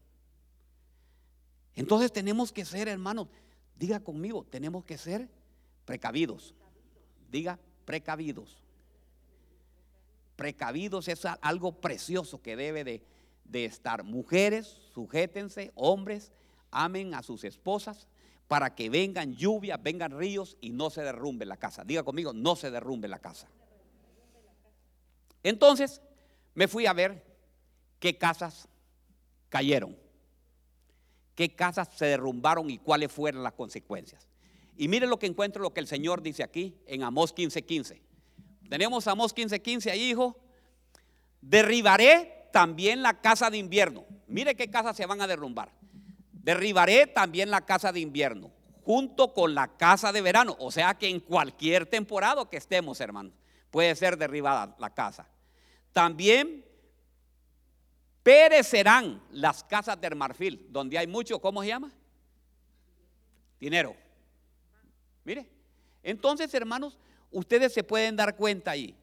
[1.76, 3.28] Entonces tenemos que ser, hermanos,
[3.76, 5.30] diga conmigo, tenemos que ser
[5.86, 6.56] precavidos.
[7.30, 8.58] Diga precavidos.
[10.36, 13.04] Precavidos es algo precioso que debe de
[13.50, 14.04] de estar.
[14.04, 16.32] Mujeres, sujétense, hombres,
[16.72, 18.08] amen a sus esposas,
[18.48, 21.84] para que vengan lluvias, vengan ríos y no se derrumbe la casa.
[21.84, 23.48] Diga conmigo, no se derrumbe la casa.
[25.44, 26.02] Entonces
[26.54, 27.24] me fui a ver
[28.00, 28.68] qué casas
[29.50, 29.98] cayeron,
[31.36, 34.28] qué casas se derrumbaron y cuáles fueron las consecuencias.
[34.78, 38.02] Y mire lo que encuentro, lo que el Señor dice aquí en Amós 15:15.
[38.70, 40.38] Tenemos Amós 15:15 ahí, hijo.
[41.42, 44.06] Derribaré también la casa de invierno.
[44.28, 45.72] Mire qué casas se van a derrumbar.
[46.32, 48.52] Derribaré también la casa de invierno,
[48.84, 50.56] junto con la casa de verano.
[50.60, 53.34] O sea que en cualquier temporada que estemos, hermanos,
[53.72, 55.28] puede ser derribada la casa.
[55.92, 56.66] También
[58.24, 61.94] perecerán las casas del marfil, donde hay mucho, ¿cómo se llama?
[63.60, 63.96] Dinero.
[65.24, 65.50] Mire,
[66.04, 66.98] entonces hermanos,
[67.32, 68.96] ustedes se pueden dar cuenta ahí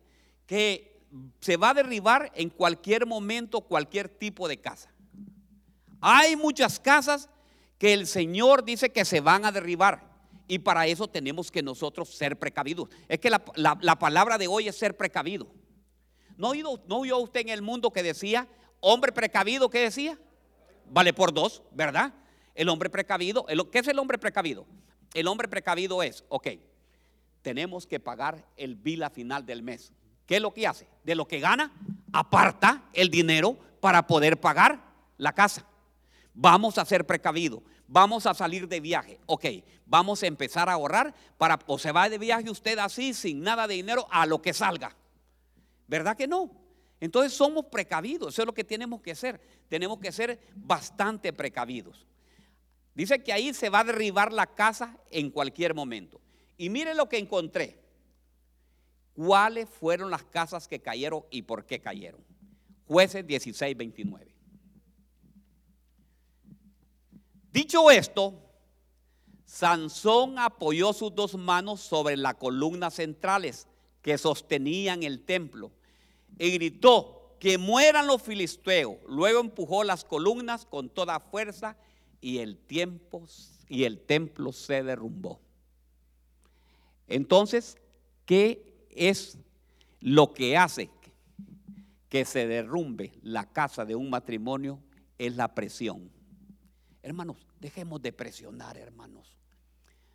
[0.47, 0.94] que
[1.41, 4.93] se va a derribar en cualquier momento cualquier tipo de casa.
[6.01, 7.29] Hay muchas casas
[7.79, 10.13] que el Señor dice que se van a derribar.
[10.47, 12.89] Y para eso tenemos que nosotros ser precavidos.
[13.09, 15.49] Es que la, palabra de hoy es ser precavido.
[16.37, 18.49] ¿No oyó, ¿No usted en el mundo que decía,
[18.81, 20.19] hombre precavido, ¿qué decía?
[20.91, 22.13] Vale por dos, ¿verdad?
[22.55, 24.67] El hombre precavido, ¿qué es el hombre precavido?
[25.15, 26.49] El hombre precavido es, ok,
[27.41, 29.93] tenemos que pagar el bill a final del mes.
[30.27, 30.87] ¿Qué es lo que hace?
[31.03, 31.73] De lo que gana,
[32.13, 34.81] aparta el dinero para poder pagar
[35.19, 35.67] la casa.
[36.33, 37.61] Vamos a ser precavidos.
[37.87, 39.21] Vamos a salir de viaje.
[39.27, 39.45] Ok,
[39.87, 43.67] vamos a empezar a ahorrar para, o se va de viaje usted así, sin nada
[43.67, 44.97] de dinero, a lo que salga.
[45.87, 46.51] ¿Verdad que no?
[47.01, 48.35] Entonces somos precavidos.
[48.35, 49.41] Eso es lo que tenemos que ser.
[49.69, 52.07] Tenemos que ser bastante precavidos.
[52.95, 56.21] Dice que ahí se va a derribar la casa en cualquier momento.
[56.57, 57.84] Y mire lo que encontré.
[59.15, 62.21] ¿Cuáles fueron las casas que cayeron y por qué cayeron?
[62.87, 64.35] Jueces 16, 29.
[67.53, 68.35] Dicho esto,
[69.45, 73.69] Sansón apoyó sus dos manos sobre las columnas centrales
[74.03, 75.71] que sostenían el templo
[76.37, 78.97] y gritó, que mueran los filisteos.
[79.07, 81.77] Luego empujó las columnas con toda fuerza
[82.21, 82.59] y el
[83.69, 85.41] y el templo se derrumbó.
[87.07, 87.77] Entonces,
[88.25, 89.39] ¿qué es
[90.01, 90.91] lo que hace
[92.09, 94.81] que se derrumbe la casa de un matrimonio?
[95.19, 96.11] Es la presión.
[97.03, 99.37] Hermanos, dejemos de presionar, hermanos.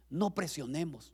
[0.09, 1.13] No presionemos.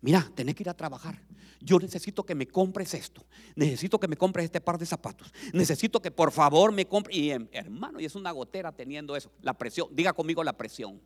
[0.00, 1.20] Mira, tenés que ir a trabajar.
[1.60, 3.24] Yo necesito que me compres esto.
[3.54, 5.32] Necesito que me compres este par de zapatos.
[5.52, 7.16] Necesito que por favor me compres.
[7.16, 9.30] Y em, hermano, y es una gotera teniendo eso.
[9.42, 9.88] La presión.
[9.92, 11.00] Diga conmigo la presión.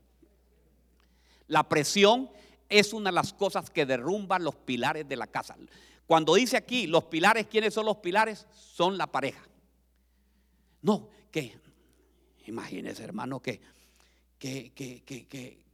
[1.48, 2.30] La presión
[2.68, 5.56] es una de las cosas que derrumban los pilares de la casa.
[6.06, 8.46] Cuando dice aquí los pilares, ¿quiénes son los pilares?
[8.52, 9.42] Son la pareja.
[10.82, 11.58] No, que
[12.46, 13.60] Imagínese, hermano, que,
[14.38, 15.64] que, que, que,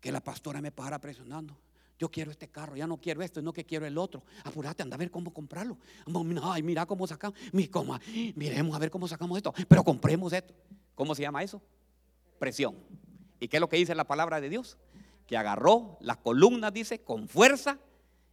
[0.00, 1.56] que la pastora me para presionando.
[1.98, 4.22] Yo quiero este carro, ya no quiero esto, no que quiero el otro.
[4.44, 5.78] Apúrate, anda a ver cómo comprarlo.
[6.42, 7.38] Ay, mira cómo sacamos.
[8.34, 9.54] Miremos a ver cómo sacamos esto.
[9.66, 10.52] Pero compremos esto.
[10.94, 11.62] ¿Cómo se llama eso?
[12.38, 12.76] Presión.
[13.40, 14.76] ¿Y qué es lo que dice la palabra de Dios?
[15.26, 17.78] Que agarró las columnas, dice, con fuerza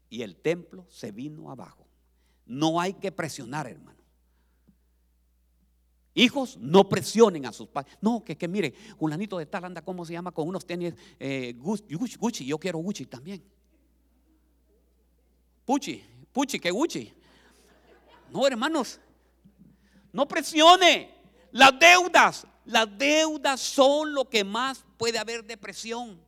[0.09, 1.87] y el templo se vino abajo.
[2.45, 4.03] No hay que presionar, hermano.
[6.15, 7.97] Hijos, no presionen a sus padres.
[7.99, 8.75] No, que, que mire,
[9.11, 10.31] anito de tal anda, ¿cómo se llama?
[10.31, 13.43] Con unos tenis eh, Gucci, yo quiero Gucci también.
[15.65, 17.11] Pucci, Pucci, que Gucci.
[18.31, 18.99] No, hermanos,
[20.11, 21.11] no presione.
[21.51, 26.19] Las deudas, las deudas son lo que más puede haber de presión.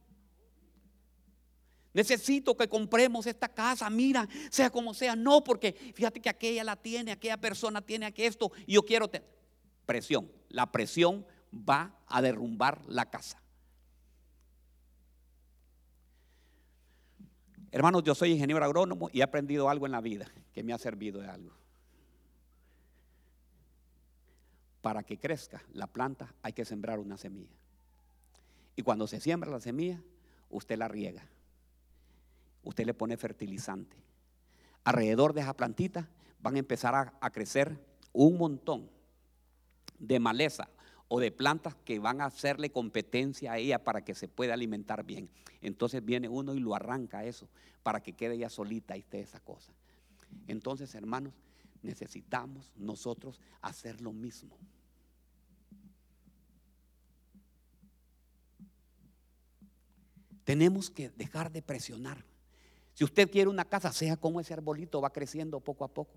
[1.96, 5.16] Necesito que compremos esta casa, mira, sea como sea.
[5.16, 9.08] No, porque fíjate que aquella la tiene, aquella persona tiene aquí esto y yo quiero
[9.08, 9.26] tener
[9.86, 10.30] presión.
[10.50, 13.42] La presión va a derrumbar la casa.
[17.72, 20.78] Hermanos, yo soy ingeniero agrónomo y he aprendido algo en la vida que me ha
[20.78, 21.54] servido de algo.
[24.82, 27.56] Para que crezca la planta hay que sembrar una semilla.
[28.76, 30.02] Y cuando se siembra la semilla,
[30.50, 31.26] usted la riega.
[32.66, 33.96] Usted le pone fertilizante.
[34.84, 36.10] Alrededor de esa plantita
[36.42, 37.80] van a empezar a, crecer
[38.12, 38.90] un montón
[39.98, 40.68] de maleza
[41.08, 45.06] o de plantas que van a hacerle competencia a ella para que se pueda alimentar
[45.06, 45.30] bien.
[45.62, 47.48] Entonces viene uno y lo arranca eso
[47.84, 49.72] para que quede ella solita y esté esa cosa.
[50.48, 51.34] Entonces, hermanos,
[51.84, 54.58] necesitamos nosotros hacer lo mismo.
[60.44, 62.24] Tenemos que dejar de presionar.
[62.96, 66.16] Si usted quiere una casa, sea como ese arbolito va creciendo poco a poco.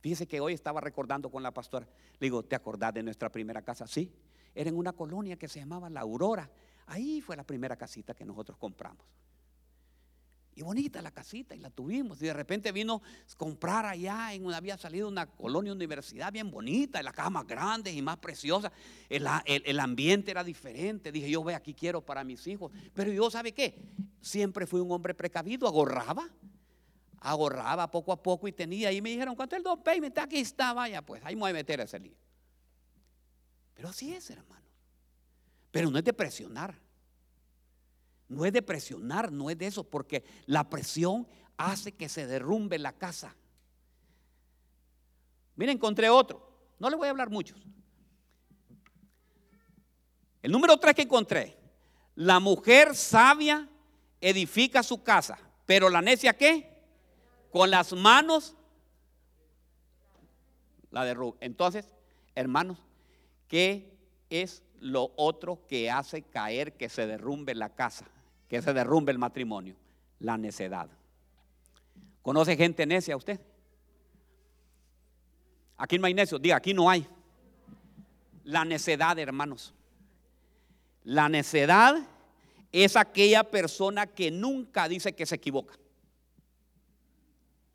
[0.00, 1.86] Fíjese que hoy estaba recordando con la pastora.
[2.18, 3.86] Le digo, ¿te acordás de nuestra primera casa?
[3.86, 4.12] Sí,
[4.54, 6.50] era en una colonia que se llamaba La Aurora,
[6.90, 9.04] Ahí fue la primera casita que nosotros compramos.
[10.54, 12.20] Y bonita la casita, y la tuvimos.
[12.20, 17.02] Y de repente vino a comprar allá, en había salido una colonia universidad bien bonita,
[17.02, 18.72] las casas más grandes y más preciosas.
[19.08, 21.12] El, el, ambiente era diferente.
[21.12, 22.72] Dije, yo ve, aquí quiero para mis hijos.
[22.92, 23.80] Pero yo, ¿sabe qué?
[24.20, 26.28] Siempre fui un hombre precavido, agorraba.
[27.20, 28.90] Agorraba poco a poco y tenía.
[28.90, 30.18] Y me dijeron, ¿cuánto es el dos payment?
[30.18, 32.16] Aquí está, vaya, pues ahí me voy a meter ese lío.
[33.74, 34.66] Pero así es, hermano.
[35.70, 36.89] Pero no es de presionar.
[38.30, 41.26] No es de presionar, no es de eso, porque la presión
[41.56, 43.34] hace que se derrumbe la casa.
[45.56, 46.48] Mira, encontré otro.
[46.78, 47.58] No le voy a hablar muchos.
[50.42, 51.58] El número tres que encontré.
[52.14, 53.68] La mujer sabia
[54.20, 56.84] edifica su casa, pero la necia qué?
[57.50, 58.54] Con las manos
[60.92, 61.36] la derrumba.
[61.40, 61.90] Entonces,
[62.36, 62.78] hermanos,
[63.48, 63.92] ¿qué
[64.30, 68.06] es lo otro que hace caer que se derrumbe la casa?
[68.50, 69.76] Que se derrumbe el matrimonio?
[70.18, 70.90] La necedad.
[72.20, 73.40] ¿Conoce gente necia usted?
[75.78, 77.06] Aquí no hay necios, diga, aquí no hay.
[78.44, 79.72] La necedad, hermanos.
[81.04, 81.96] La necedad
[82.72, 85.78] es aquella persona que nunca dice que se equivoca.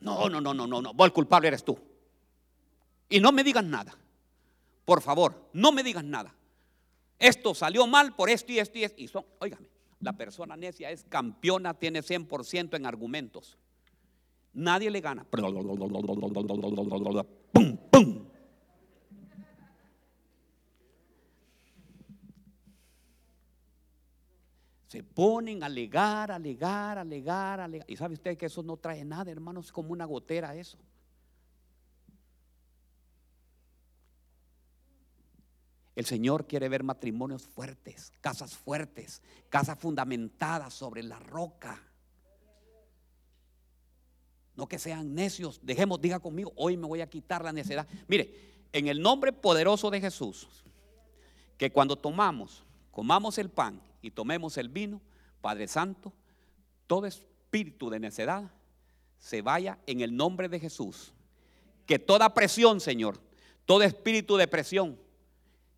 [0.02, 0.94] No, no, no, no, no, no.
[0.94, 1.80] Vos el culpable eres tú.
[3.08, 3.98] Y no me digas nada.
[4.84, 6.36] Por favor, no me digas nada.
[7.18, 9.02] Esto salió mal por esto y esto y esto.
[9.02, 9.70] Y son, óigame,
[10.00, 13.58] la persona necia es campeona, tiene 100% en argumentos.
[14.54, 15.26] Nadie le gana.
[24.88, 27.90] Se ponen a alegar, alegar, alegar, alegar.
[27.90, 30.78] Y sabe usted que eso no trae nada, hermanos, como una gotera eso.
[35.96, 41.82] El Señor quiere ver matrimonios fuertes, casas fuertes, casas fundamentadas sobre la roca.
[44.56, 45.60] No que sean necios.
[45.64, 47.88] Dejemos, diga conmigo, hoy me voy a quitar la necedad.
[48.08, 48.34] Mire,
[48.74, 50.48] en el nombre poderoso de Jesús,
[51.58, 55.02] que cuando tomamos, comamos el pan y tomemos el vino,
[55.40, 56.12] Padre Santo,
[56.88, 58.52] todo espíritu de necedad
[59.18, 61.14] se vaya en el nombre de Jesús.
[61.86, 63.18] Que toda presión, Señor,
[63.66, 65.00] todo espíritu de presión,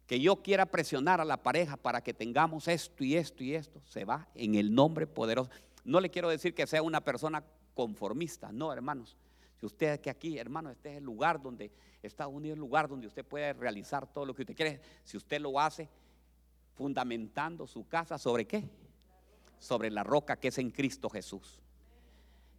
[0.08, 3.82] que yo quiera presionar a la pareja para que tengamos esto y esto y esto,
[3.86, 5.52] se va en el nombre poderoso.
[5.84, 7.44] No le quiero decir que sea una persona
[7.74, 9.18] conformista, no, hermanos.
[9.60, 12.88] Si usted que aquí, hermano, este es el lugar donde Estados Unidos es el lugar
[12.88, 14.80] donde usted puede realizar todo lo que usted quiere.
[15.04, 15.90] Si usted lo hace
[16.76, 18.64] fundamentando su casa sobre qué?
[19.60, 21.60] Sobre la roca que es en Cristo Jesús.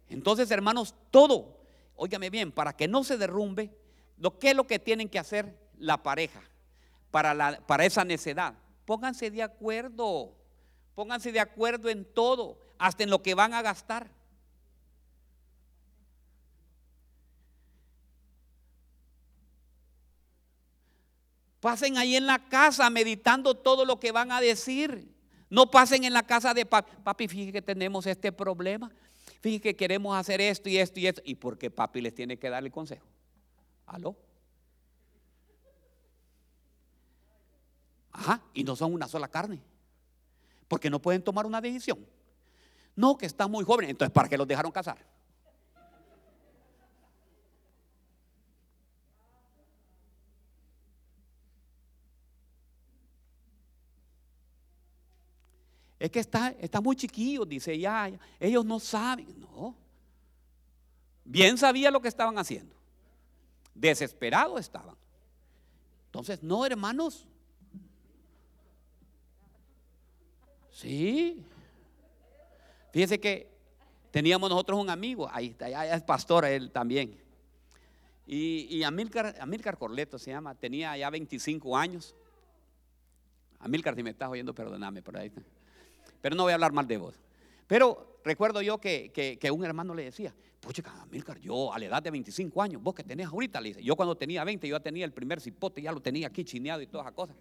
[0.07, 1.61] Entonces, hermanos, todo,
[1.95, 3.71] óigame bien, para que no se derrumbe,
[4.17, 6.41] lo que es lo que tienen que hacer la pareja
[7.11, 8.53] para, la, para esa necedad.
[8.85, 10.33] Pónganse de acuerdo,
[10.95, 14.11] pónganse de acuerdo en todo, hasta en lo que van a gastar.
[21.59, 25.13] Pasen ahí en la casa meditando todo lo que van a decir.
[25.49, 26.91] No pasen en la casa de papi.
[27.03, 28.89] Papi, fíjese que tenemos este problema.
[29.41, 31.21] Fíjese que queremos hacer esto y esto y esto.
[31.25, 33.05] ¿Y porque papi les tiene que dar el consejo?
[33.85, 34.15] ¿Aló?
[38.19, 39.61] Ajá, y no son una sola carne.
[40.67, 42.05] Porque no pueden tomar una decisión.
[42.93, 43.91] No, que están muy jóvenes.
[43.91, 44.97] Entonces, ¿para qué los dejaron casar?
[55.97, 59.39] Es que está, está muy chiquillo, dice ya, ellos no saben.
[59.39, 59.75] No.
[61.23, 62.75] Bien sabía lo que estaban haciendo.
[63.73, 64.95] Desesperados estaban.
[66.07, 67.28] Entonces, no, hermanos,
[70.79, 71.43] Sí.
[72.93, 73.49] Fíjese que
[74.11, 77.19] teníamos nosotros un amigo, ahí está, allá es pastor él también.
[78.25, 82.15] Y, y Amílcar, Amílcar Corleto se llama, tenía ya 25 años.
[83.59, 85.29] Amílcar, si me estás oyendo, perdóname por ahí.
[86.21, 87.15] Pero no voy a hablar mal de vos.
[87.67, 92.01] Pero recuerdo yo que, que, un hermano le decía, pucha, Amílcar, yo a la edad
[92.01, 94.83] de 25 años, vos que tenés ahorita, le dice, yo cuando tenía 20, yo ya
[94.83, 97.35] tenía el primer cipote, ya lo tenía aquí chineado y todas esas cosas.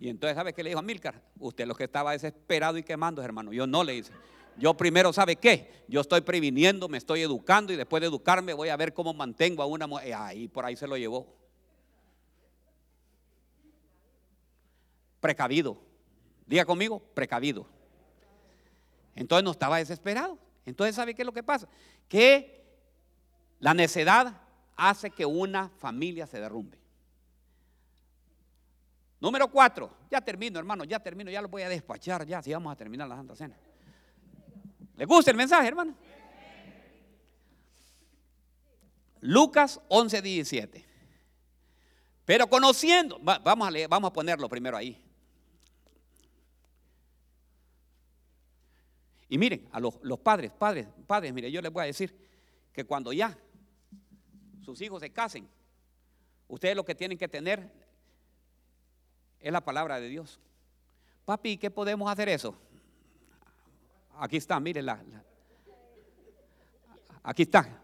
[0.00, 1.22] Y entonces, ¿sabe qué le dijo a Milcar?
[1.38, 3.52] Usted lo que estaba desesperado y quemando, hermano.
[3.52, 4.12] Yo no le hice.
[4.56, 5.84] Yo primero, ¿sabe qué?
[5.88, 9.62] Yo estoy previniendo, me estoy educando y después de educarme voy a ver cómo mantengo
[9.62, 10.14] a una mujer.
[10.14, 11.36] Ahí por ahí se lo llevó.
[15.20, 15.78] Precavido.
[16.46, 17.66] Diga conmigo, precavido.
[19.14, 20.38] Entonces no estaba desesperado.
[20.64, 21.68] Entonces, ¿sabe qué es lo que pasa?
[22.08, 22.64] Que
[23.58, 24.40] la necedad
[24.76, 26.79] hace que una familia se derrumbe.
[29.20, 32.72] Número cuatro, ya termino, hermano, ya termino, ya lo voy a despachar, ya, si vamos
[32.72, 33.56] a terminar la Santa Cena.
[34.96, 35.94] ¿Le gusta el mensaje, hermano?
[39.20, 40.86] Lucas 11, 17.
[42.24, 45.02] Pero conociendo, vamos a vamos a ponerlo primero ahí.
[49.28, 52.16] Y miren, a los, los padres, padres, padres, mire, yo les voy a decir
[52.72, 53.38] que cuando ya
[54.62, 55.48] sus hijos se casen,
[56.48, 57.70] ustedes lo que tienen que tener
[59.40, 60.38] es la palabra de Dios.
[61.24, 62.54] Papi, ¿qué podemos hacer eso?
[64.18, 65.02] Aquí está, miren la,
[67.22, 67.80] aquí está.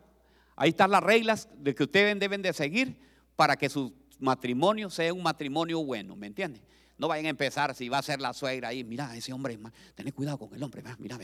[0.55, 2.99] Ahí están las reglas de que ustedes deben de seguir
[3.37, 6.63] para que su matrimonio sea un matrimonio bueno, ¿me entienden?
[6.99, 8.83] No vayan a empezar si va a ser la suegra ahí.
[8.83, 9.75] Mira, ese hombre es malo.
[9.95, 10.83] Tened cuidado con el hombre.
[10.99, 11.19] Mira,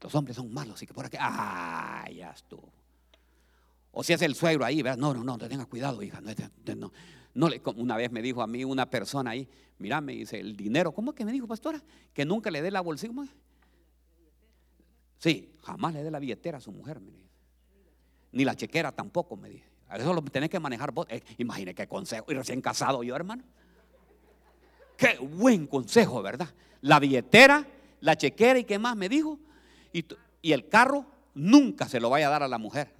[0.00, 0.74] los hombres son malos.
[0.74, 1.16] Así que por aquí.
[1.18, 2.04] ¡Ah!
[2.14, 2.70] Ya estuvo.
[3.92, 4.98] O si es el suegro ahí, ¿verdad?
[4.98, 6.20] No, no, no, tenga cuidado, hija.
[6.20, 6.34] No,
[6.74, 6.92] no,
[7.34, 11.14] una vez me dijo a mí una persona ahí, mira, me dice, el dinero, ¿cómo
[11.14, 11.82] que me dijo, pastora?
[12.12, 13.12] Que nunca le dé la bolsilla.
[15.18, 17.12] Sí, jamás le dé la billetera a su mujer, me.
[18.32, 19.64] Ni la chequera tampoco, me dice.
[19.92, 21.06] Eso lo tenés que manejar vos.
[21.08, 22.30] Eh, imagine qué consejo.
[22.30, 23.44] Y recién casado yo, hermano.
[24.96, 26.48] Qué buen consejo, ¿verdad?
[26.80, 27.66] La billetera,
[28.00, 29.38] la chequera y qué más me dijo.
[29.92, 30.04] Y,
[30.42, 32.92] y el carro nunca se lo vaya a dar a la mujer.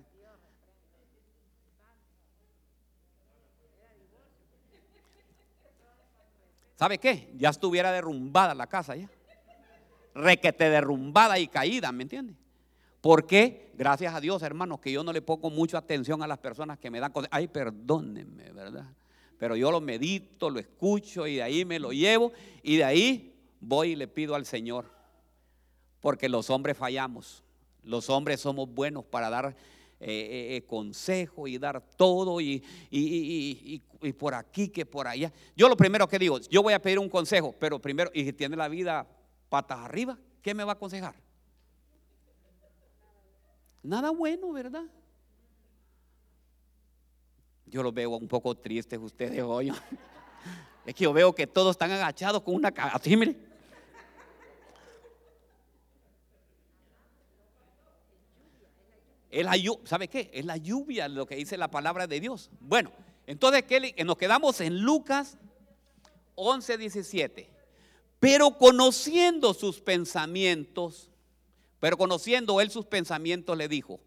[6.84, 7.30] ¿Sabe qué?
[7.38, 9.08] Ya estuviera derrumbada la casa ya.
[10.14, 12.34] Requete derrumbada y caída, ¿me entiende?
[13.00, 16.78] Porque, gracias a Dios, hermanos, que yo no le pongo mucha atención a las personas
[16.78, 17.10] que me dan.
[17.30, 18.84] Ay, perdónenme, ¿verdad?
[19.38, 22.32] Pero yo lo medito, lo escucho y de ahí me lo llevo
[22.62, 24.84] y de ahí voy y le pido al Señor.
[26.00, 27.42] Porque los hombres fallamos.
[27.82, 29.56] Los hombres somos buenos para dar
[30.06, 33.80] eh, eh, eh, consejo y dar todo y, y,
[34.18, 35.32] por aquí que por allá.
[35.56, 38.34] Yo lo primero que digo, yo voy a pedir un consejo, pero primero, y si
[38.34, 39.06] tiene la vida
[39.48, 41.14] patas arriba, ¿qué me va a aconsejar?
[43.82, 44.84] Nada bueno, ¿verdad?
[47.64, 49.72] Yo los veo un poco tristes ustedes hoy.
[50.84, 53.38] Es que yo veo que todos están agachados con una así, mire.
[59.34, 60.30] Es la, ¿Sabe qué?
[60.32, 62.50] Es la lluvia lo que dice la palabra de Dios.
[62.60, 62.92] Bueno,
[63.26, 63.64] entonces
[64.04, 65.38] nos quedamos en Lucas
[66.36, 67.50] 11, 17.
[68.20, 71.10] Pero conociendo sus pensamientos,
[71.80, 73.98] pero conociendo él sus pensamientos, le dijo,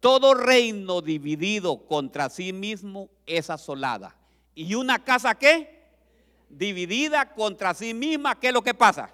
[0.00, 4.16] todo reino dividido contra sí mismo es asolada.
[4.56, 5.84] ¿Y una casa qué?
[6.48, 9.08] Dividida contra sí misma, ¿qué es lo que pasa?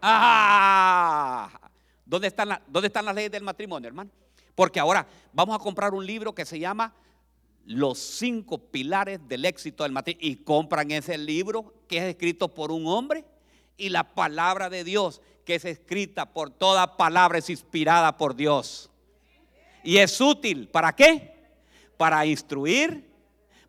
[0.00, 1.59] Ah,
[2.10, 4.10] ¿dónde están, ¿dónde están las leyes del matrimonio, hermano?
[4.56, 6.92] Porque ahora vamos a comprar un libro que se llama
[7.64, 10.28] Los cinco pilares del éxito del matrimonio.
[10.28, 13.24] Y compran ese libro que es escrito por un hombre
[13.76, 18.90] y la palabra de Dios que es escrita por toda palabra es inspirada por Dios.
[19.84, 21.32] Y es útil, ¿para qué?
[21.96, 23.08] Para instruir,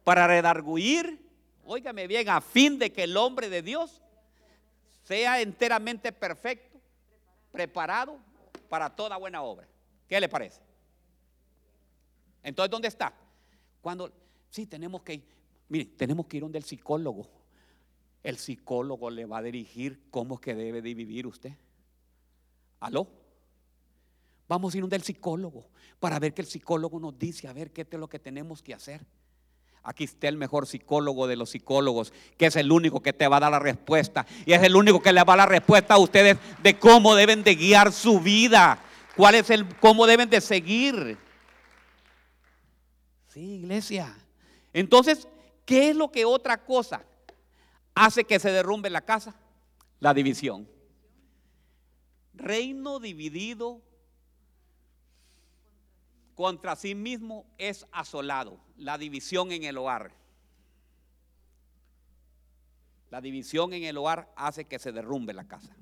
[0.04, 1.24] para redarguir,
[1.64, 4.02] óigame bien, a fin de que el hombre de Dios
[5.04, 6.80] sea enteramente perfecto,
[7.52, 8.20] preparado
[8.72, 9.68] para toda buena obra.
[10.08, 10.62] ¿Qué le parece?
[12.42, 13.14] Entonces, ¿dónde está?
[13.82, 14.10] Cuando,
[14.50, 15.28] sí, tenemos que ir,
[15.68, 17.28] mire, tenemos que ir donde el psicólogo.
[18.24, 21.52] El psicólogo le va a dirigir cómo es que debe de vivir usted.
[22.80, 23.10] ¿Aló?
[24.48, 25.66] Vamos a ir donde el psicólogo
[26.00, 28.74] para ver que el psicólogo nos dice, a ver qué es lo que tenemos que
[28.74, 29.06] hacer.
[29.84, 33.38] Aquí está el mejor psicólogo de los psicólogos, que es el único que te va
[33.38, 34.28] a dar la respuesta.
[34.46, 37.16] Y es el único que le va a dar la respuesta a ustedes de cómo
[37.16, 38.80] deben de guiar su vida.
[39.16, 41.18] Cuál es el, cómo deben de seguir.
[43.28, 44.16] Sí, iglesia.
[44.72, 45.28] Entonces,
[45.66, 47.04] ¿qué es lo que otra cosa
[47.96, 49.36] hace que se derrumbe la casa?
[50.00, 50.68] La división.
[52.34, 53.82] Reino dividido
[56.42, 58.60] contra sí mismo es asolado.
[58.76, 60.12] La división en el hogar.
[63.12, 65.76] La división en el hogar hace que se derrumbe la casa.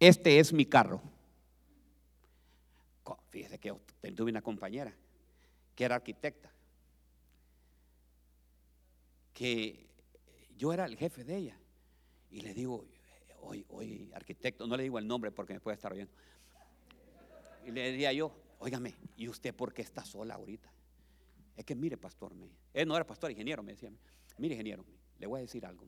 [0.00, 1.00] Este es mi carro.
[3.28, 3.72] Fíjese que
[4.16, 4.92] tuve una compañera
[5.76, 6.50] que era arquitecta,
[9.32, 9.86] que
[10.56, 11.56] yo era el jefe de ella.
[12.28, 12.84] Y le digo,
[13.42, 16.12] hoy, hoy arquitecto, no le digo el nombre porque me puede estar oyendo.
[17.66, 20.72] Y le decía yo, óigame, ¿y usted por qué está sola ahorita?
[21.56, 23.90] Es que mire, pastor, me, él no era pastor, ingeniero, me decía,
[24.38, 24.84] mire, ingeniero,
[25.18, 25.86] le voy a decir algo,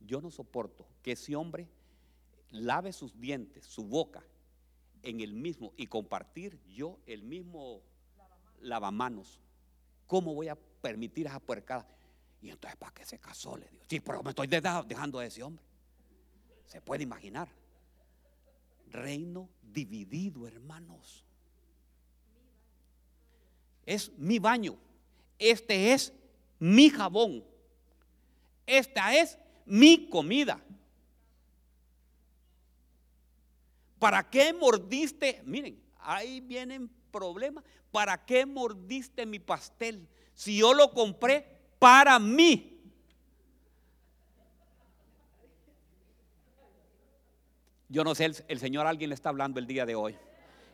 [0.00, 1.68] yo no soporto que ese hombre
[2.50, 4.24] lave sus dientes, su boca,
[5.02, 7.82] en el mismo y compartir yo el mismo
[8.60, 9.40] lavamanos.
[10.06, 11.86] ¿Cómo voy a permitir esa puercada?
[12.42, 13.56] Y entonces, ¿para qué se casó?
[13.56, 15.64] Le digo, sí, pero me estoy dejando de ese hombre.
[16.66, 17.48] Se puede imaginar.
[18.90, 21.24] Reino dividido, hermanos.
[23.84, 24.76] Es mi baño.
[25.38, 26.12] Este es
[26.58, 27.44] mi jabón.
[28.66, 30.60] Esta es mi comida.
[33.98, 35.42] ¿Para qué mordiste?
[35.44, 37.64] Miren, ahí vienen problemas.
[37.90, 40.08] ¿Para qué mordiste mi pastel?
[40.34, 41.46] Si yo lo compré
[41.78, 42.75] para mí.
[47.88, 50.16] Yo no sé, el, Señor alguien le está hablando el día de hoy.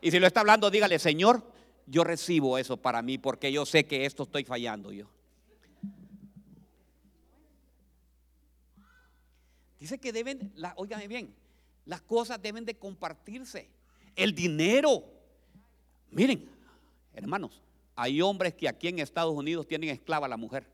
[0.00, 1.42] Y si lo está hablando, dígale, Señor,
[1.86, 5.08] yo recibo eso para mí porque yo sé que esto estoy fallando yo.
[9.78, 10.74] Dice que deben, la,
[11.08, 11.34] bien,
[11.86, 13.68] las cosas deben de compartirse.
[14.14, 15.04] El dinero.
[16.10, 16.48] Miren,
[17.14, 17.60] hermanos,
[17.96, 20.71] hay hombres que aquí en Estados Unidos tienen esclava a la mujer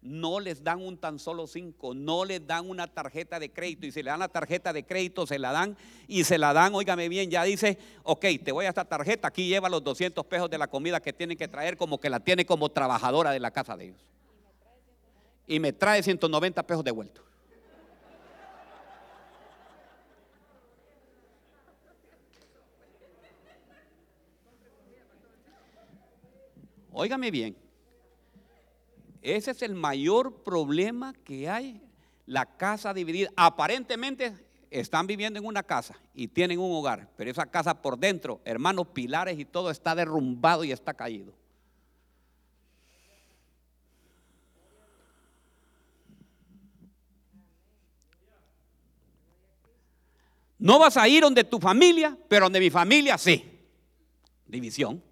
[0.00, 3.92] no les dan un tan solo cinco, no les dan una tarjeta de crédito y
[3.92, 5.76] si le dan la tarjeta de crédito se la dan
[6.06, 9.48] y se la dan, óigame bien, ya dice, ok, te voy a esta tarjeta, aquí
[9.48, 12.46] lleva los 200 pesos de la comida que tienen que traer como que la tiene
[12.46, 14.06] como trabajadora de la casa de ellos.
[15.46, 17.22] Y me trae 190 pesos de vuelto.
[26.92, 27.67] Óigame bien.
[29.36, 31.82] Ese es el mayor problema que hay,
[32.24, 33.28] la casa dividida.
[33.36, 34.32] Aparentemente
[34.70, 38.86] están viviendo en una casa y tienen un hogar, pero esa casa por dentro, hermanos,
[38.94, 41.34] pilares y todo está derrumbado y está caído.
[50.58, 53.44] No vas a ir donde tu familia, pero donde mi familia sí.
[54.46, 55.02] División.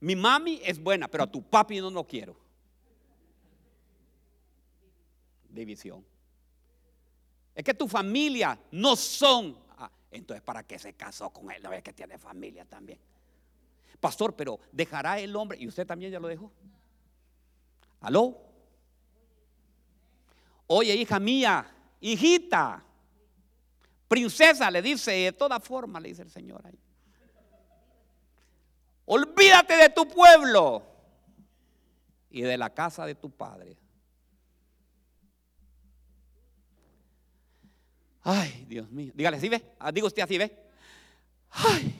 [0.00, 2.36] Mi mami es buena, pero a tu papi no lo quiero.
[5.48, 6.04] División.
[7.54, 9.58] Es que tu familia no son.
[9.76, 11.62] Ah, entonces, ¿para qué se casó con él?
[11.62, 12.98] No es que tiene familia también.
[14.00, 15.58] Pastor, pero dejará el hombre.
[15.60, 16.50] ¿Y usted también ya lo dejó?
[18.00, 18.38] ¿Aló?
[20.66, 21.66] Oye, hija mía,
[22.00, 22.82] hijita,
[24.08, 26.78] princesa, le dice, de toda forma, le dice el Señor ahí.
[29.12, 30.84] Olvídate de tu pueblo
[32.30, 33.76] y de la casa de tu padre.
[38.22, 39.10] Ay, Dios mío.
[39.12, 39.74] Dígale, ¿sí ve?
[39.80, 40.56] Ah, digo usted así, ¿ve?
[41.50, 41.92] Ay.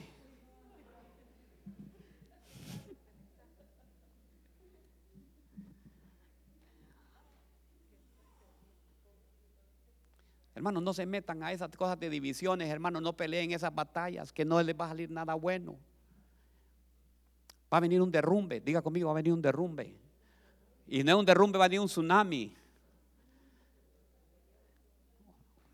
[10.55, 14.45] Hermanos, no se metan a esas cosas de divisiones, hermanos, no peleen esas batallas, que
[14.45, 15.77] no les va a salir nada bueno.
[17.71, 19.95] Va a venir un derrumbe, diga conmigo, va a venir un derrumbe.
[20.87, 22.53] Y no es un derrumbe, va a venir un tsunami.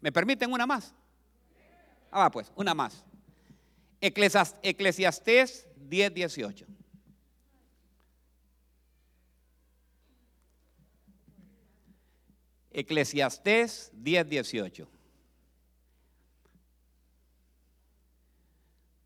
[0.02, 0.94] ¿Me permiten una más?
[2.12, 3.04] Ah, pues, una más.
[4.00, 6.66] Eclesiastés 10, 18.
[12.72, 14.88] Eclesiastés 10, 18.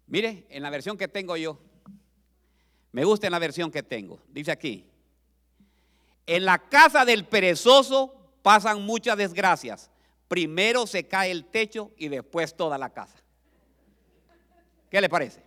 [0.07, 1.57] Mire, en la versión que tengo yo,
[2.91, 4.19] me gusta la versión que tengo.
[4.27, 4.85] Dice aquí,
[6.25, 9.89] en la casa del perezoso pasan muchas desgracias.
[10.27, 13.17] Primero se cae el techo y después toda la casa.
[14.89, 15.41] ¿Qué le parece?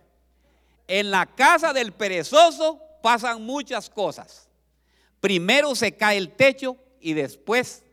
[0.87, 4.49] En la casa del perezoso pasan muchas cosas.
[5.19, 7.83] Primero se cae el techo y después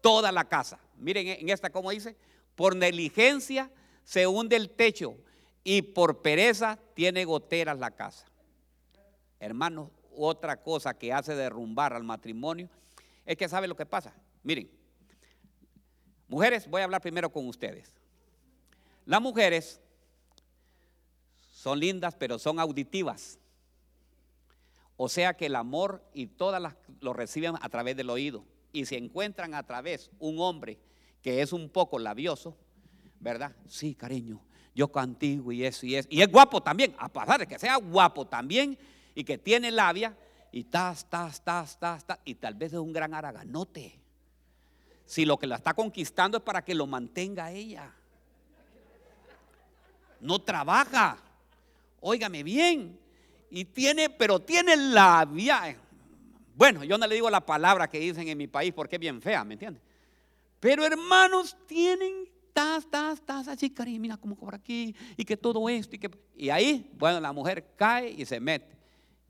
[0.00, 0.78] toda la casa.
[0.96, 2.16] Miren en esta como dice,
[2.54, 3.70] por negligencia
[4.04, 5.16] se hunde el techo
[5.64, 8.26] y por pereza tiene goteras la casa.
[9.42, 12.68] Hermanos, otra cosa que hace derrumbar al matrimonio
[13.26, 14.14] es que sabe lo que pasa.
[14.44, 14.70] Miren,
[16.28, 17.92] mujeres, voy a hablar primero con ustedes.
[19.04, 19.80] Las mujeres
[21.40, 23.40] son lindas, pero son auditivas.
[24.96, 28.44] O sea que el amor y todas las lo reciben a través del oído.
[28.72, 30.78] Y si encuentran a través un hombre
[31.20, 32.56] que es un poco labioso,
[33.18, 33.56] ¿verdad?
[33.66, 34.40] Sí, cariño,
[34.72, 36.06] yo contigo y eso y eso.
[36.12, 38.78] Y es guapo también, a pesar de que sea guapo también,
[39.14, 40.16] y que tiene labia
[40.50, 43.98] y tas, tas, tas, tas, tas, y tal vez es un gran araganote.
[45.04, 47.92] Si lo que la está conquistando es para que lo mantenga ella.
[50.20, 51.18] No trabaja.
[52.00, 52.98] Óigame bien.
[53.50, 55.76] Y tiene, pero tiene labia.
[56.54, 59.20] Bueno, yo no le digo la palabra que dicen en mi país porque es bien
[59.20, 59.82] fea, ¿me entiendes?
[60.60, 65.70] Pero hermanos, tienen estás, estás, estás así, cariño, mira como por aquí, y que todo
[65.70, 66.10] esto, y que...
[66.36, 68.76] Y ahí, bueno, la mujer cae y se mete,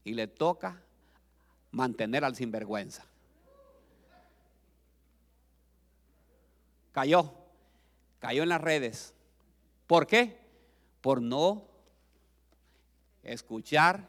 [0.05, 0.81] y le toca
[1.71, 3.05] mantener al sinvergüenza.
[6.93, 7.33] Cayó,
[8.19, 9.15] cayó en las redes.
[9.87, 10.39] ¿Por qué?
[11.01, 11.67] Por no
[13.23, 14.09] escuchar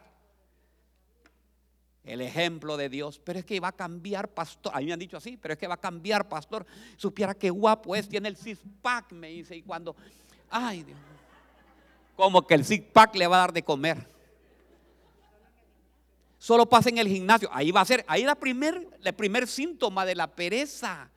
[2.04, 3.22] el ejemplo de Dios.
[3.24, 4.74] Pero es que va a cambiar, pastor.
[4.76, 6.66] A mí me han dicho así, pero es que va a cambiar, pastor.
[6.98, 9.56] Supiera qué guapo es, tiene el six pack, me dice.
[9.56, 9.96] Y cuando,
[10.50, 10.98] ay Dios,
[12.16, 14.13] como que el six pack le va a dar de comer.
[16.44, 17.48] Solo pasa en el gimnasio.
[17.54, 21.10] Ahí va a ser, ahí la primer, el primer síntoma de la pereza,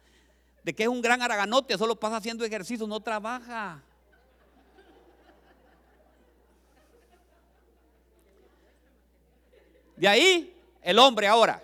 [0.63, 3.83] de que es un gran araganote, solo pasa haciendo ejercicio, no trabaja.
[9.97, 11.61] De ahí el hombre ahora.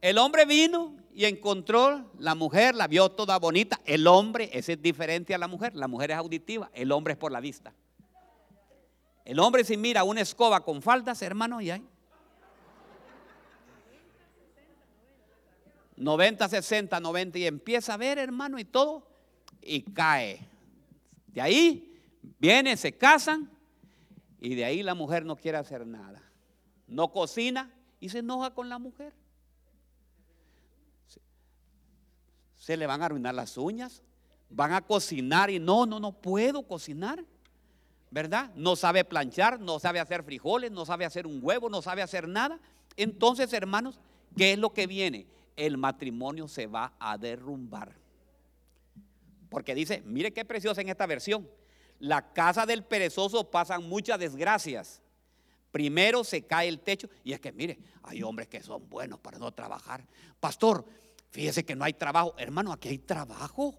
[0.00, 3.78] El hombre vino y encontró la mujer, la vio toda bonita.
[3.84, 5.76] El hombre, ese es diferente a la mujer.
[5.76, 7.74] La mujer es auditiva, el hombre es por la vista.
[9.26, 11.84] El hombre si mira una escoba con faldas, hermano, y hay
[15.98, 19.06] 90, 60, 90 y empieza a ver, hermano, y todo,
[19.60, 20.46] y cae.
[21.26, 22.00] De ahí
[22.38, 23.50] viene, se casan
[24.40, 26.22] y de ahí la mujer no quiere hacer nada.
[26.86, 27.70] No cocina
[28.00, 29.12] y se enoja con la mujer.
[32.56, 34.02] Se le van a arruinar las uñas,
[34.50, 37.24] van a cocinar y no, no, no puedo cocinar.
[38.10, 38.50] ¿Verdad?
[38.54, 42.26] No sabe planchar, no sabe hacer frijoles, no sabe hacer un huevo, no sabe hacer
[42.26, 42.58] nada.
[42.96, 44.00] Entonces, hermanos,
[44.34, 45.26] ¿qué es lo que viene?
[45.58, 47.94] El matrimonio se va a derrumbar.
[49.50, 51.48] Porque dice, mire qué preciosa en esta versión.
[51.98, 55.02] La casa del perezoso pasan muchas desgracias.
[55.72, 59.38] Primero se cae el techo y es que mire, hay hombres que son buenos para
[59.38, 60.06] no trabajar.
[60.38, 60.84] Pastor,
[61.30, 62.34] fíjese que no hay trabajo.
[62.38, 63.74] Hermano, aquí hay trabajo.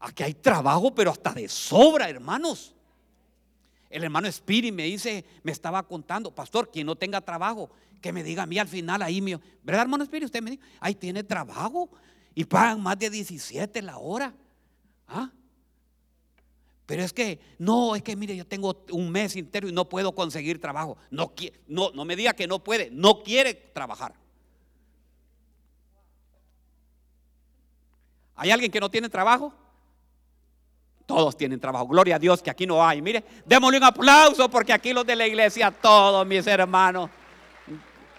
[0.00, 2.74] Aquí hay trabajo, pero hasta de sobra, hermanos.
[3.88, 7.70] El hermano Spiri me dice, me estaba contando, pastor, quien no tenga trabajo,
[8.02, 10.26] que me diga a mí al final ahí mío, ¿verdad hermano Spiri?
[10.26, 11.88] Usted me dice, ahí tiene trabajo
[12.34, 14.34] y pagan más de 17 la hora.
[15.08, 15.30] ¿Ah?
[16.84, 20.14] Pero es que, no, es que mire, yo tengo un mes entero y no puedo
[20.14, 20.98] conseguir trabajo.
[21.10, 21.32] No,
[21.68, 24.14] no, no me diga que no puede, no quiere trabajar.
[28.34, 29.54] ¿Hay alguien que no tiene trabajo?
[31.06, 31.86] Todos tienen trabajo.
[31.86, 33.00] Gloria a Dios que aquí no hay.
[33.00, 37.10] Mire, démosle un aplauso porque aquí los de la iglesia, todos mis hermanos,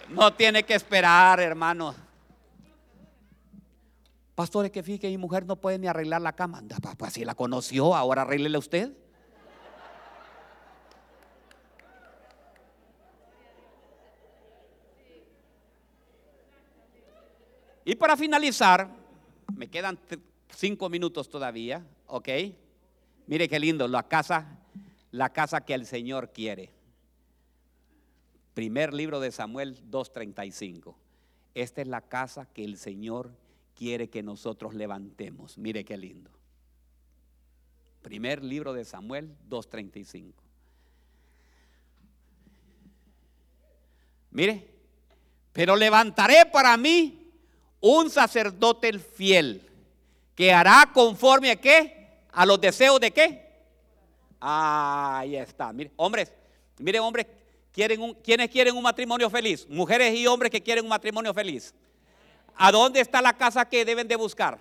[0.08, 1.96] no tiene que esperar, hermanos.
[4.34, 6.62] Pastores, que fíjate mi mujer no puede ni arreglar la cama.
[6.98, 8.92] Pues si la conoció, ahora arréglele usted.
[17.84, 18.88] Y para finalizar,
[19.54, 19.98] me quedan
[20.48, 22.28] cinco minutos todavía, ¿ok?
[23.26, 24.58] Mire qué lindo, la casa,
[25.10, 26.73] la casa que el Señor quiere.
[28.54, 30.94] Primer libro de Samuel 2.35.
[31.54, 33.30] Esta es la casa que el Señor
[33.76, 35.58] quiere que nosotros levantemos.
[35.58, 36.30] Mire qué lindo.
[38.02, 40.32] Primer libro de Samuel 2.35.
[44.30, 44.68] Mire,
[45.52, 47.30] pero levantaré para mí
[47.80, 49.62] un sacerdote fiel
[50.34, 52.04] que hará conforme a qué?
[52.34, 53.42] a los deseos de qué?
[54.40, 55.72] Ahí está.
[55.72, 56.32] Mire, hombres,
[56.78, 57.26] mire, hombres,
[57.74, 59.66] quieren ¿quiénes quieren un matrimonio feliz?
[59.68, 61.74] Mujeres y hombres que quieren un matrimonio feliz.
[62.54, 64.58] ¿A dónde está la casa que deben de buscar?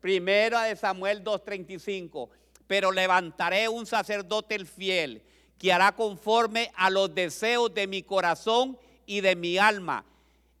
[0.00, 2.28] Primero de Samuel 2.35.
[2.68, 5.22] Pero levantaré un sacerdote el fiel
[5.58, 10.04] que hará conforme a los deseos de mi corazón y de mi alma.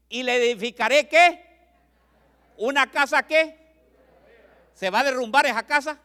[0.08, 1.44] Y le edificaré qué?
[2.56, 3.56] Una casa qué?
[4.74, 6.00] ¿Se va a derrumbar esa casa?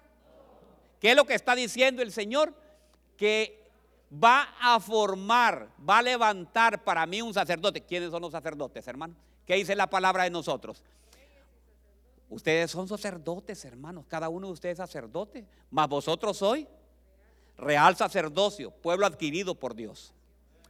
[1.00, 2.54] ¿Qué es lo que está diciendo el Señor?
[3.18, 3.61] Que
[4.12, 7.82] va a formar, va a levantar para mí un sacerdote.
[7.82, 9.16] ¿Quiénes son los sacerdotes, hermano?
[9.46, 10.84] ¿Qué dice la palabra de nosotros?
[12.30, 14.06] Ustedes son sacerdotes, hermanos.
[14.08, 15.46] Cada uno de ustedes es sacerdote.
[15.70, 16.68] Mas vosotros sois
[17.58, 20.14] real sacerdocio, pueblo adquirido por Dios.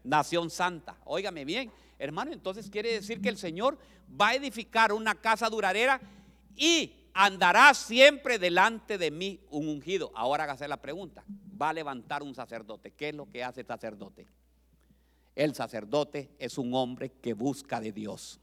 [0.04, 0.98] Nación santa.
[1.06, 2.32] Óigame bien, hermano.
[2.32, 3.78] Entonces quiere decir que el Señor
[4.20, 6.02] va a edificar una casa duradera
[6.56, 10.12] y andará siempre delante de mí un ungido.
[10.16, 11.24] Ahora hágase la pregunta,
[11.62, 12.92] va a levantar un sacerdote.
[12.92, 14.28] ¿Qué es lo que hace el sacerdote?
[15.36, 18.40] El sacerdote es un hombre que busca de Dios.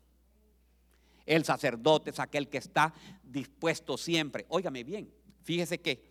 [1.27, 4.47] El sacerdote es aquel que está dispuesto siempre.
[4.49, 5.12] Óigame bien,
[5.43, 6.03] fíjese que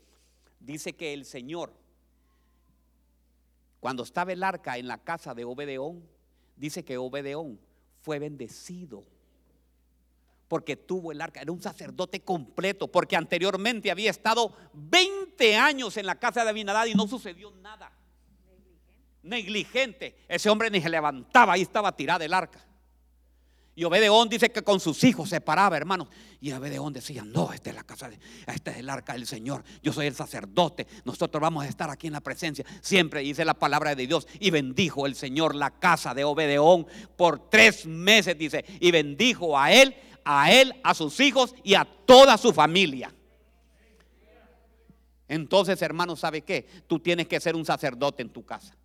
[0.59, 1.73] dice que el Señor,
[3.79, 6.03] cuando estaba el arca en la casa de Obedeón,
[6.55, 7.59] dice que Obedeón
[8.01, 9.03] fue bendecido
[10.47, 15.16] porque tuvo el arca, era un sacerdote completo, porque anteriormente había estado 20
[15.55, 17.91] años en la casa de Abinadad y no sucedió nada.
[19.23, 20.25] Negligente.
[20.27, 22.67] Ese hombre ni se levantaba, ahí estaba tirada el arca.
[23.77, 26.07] Y Obedeón dice que con sus hijos se paraba, hermanos.
[26.41, 28.17] Y Obedeón decía, no, esta es la casa, de,
[28.47, 29.63] esta es el arca del Señor.
[29.83, 30.87] Yo soy el sacerdote.
[31.05, 32.65] Nosotros vamos a estar aquí en la presencia.
[32.81, 34.27] Siempre dice la palabra de Dios.
[34.39, 38.65] Y bendijo el Señor la casa de Obedeón por tres meses, dice.
[38.79, 43.13] Y bendijo a él, a él, a sus hijos y a toda su familia.
[45.27, 46.67] Entonces, hermanos, ¿sabe qué?
[46.87, 48.75] Tú tienes que ser un sacerdote en tu casa.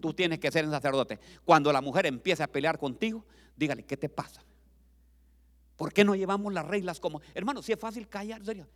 [0.00, 1.18] Tú tienes que ser un sacerdote.
[1.44, 3.24] Cuando la mujer empiece a pelear contigo,
[3.56, 4.42] dígale, ¿qué te pasa?
[5.76, 8.68] ¿Por qué no llevamos las reglas como, hermano, si es fácil callar, serio?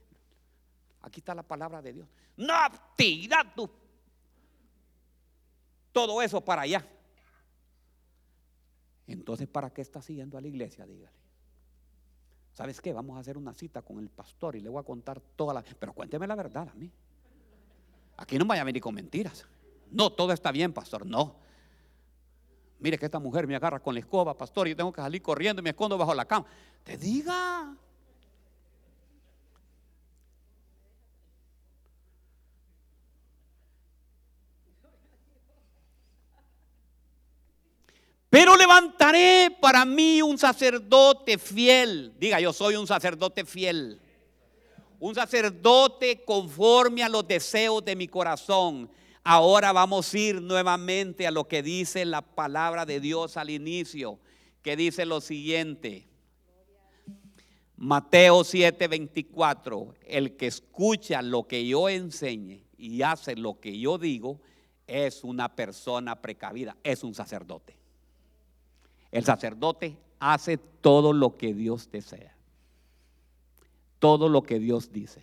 [1.03, 2.09] Aquí está la palabra de Dios.
[2.37, 2.55] No,
[2.97, 3.53] tira.
[5.93, 6.87] Todo eso para allá.
[9.07, 10.87] Entonces, ¿para qué está siguiendo a la iglesia?
[10.87, 11.23] Dígale.
[12.53, 12.93] ¿Sabes qué?
[12.93, 15.63] Vamos a hacer una cita con el pastor y le voy a contar toda la...
[15.63, 16.91] Pero cuénteme la verdad a mí.
[18.17, 19.47] Aquí no vaya a venir con mentiras.
[19.91, 21.07] No, todo está bien, pastor.
[21.07, 21.37] No.
[22.79, 25.61] Mire que esta mujer me agarra con la escoba, pastor, y tengo que salir corriendo
[25.61, 26.47] y me escondo bajo la cama.
[26.83, 27.77] Te diga.
[38.33, 42.15] Pero levantaré para mí un sacerdote fiel.
[42.19, 44.01] Diga, yo soy un sacerdote fiel.
[45.03, 48.89] Un sacerdote conforme a los deseos de mi corazón
[49.25, 54.19] Ahora vamos a ir nuevamente a lo que dice la palabra de Dios al inicio,
[54.63, 56.09] que dice lo siguiente.
[57.77, 64.41] Mateo 7:24, el que escucha lo que yo enseñe y hace lo que yo digo,
[64.89, 67.77] es una persona precavida, es un sacerdote.
[69.13, 72.32] El sacerdote hace todo lo que Dios desea,
[74.03, 75.23] todo lo que Dios dice.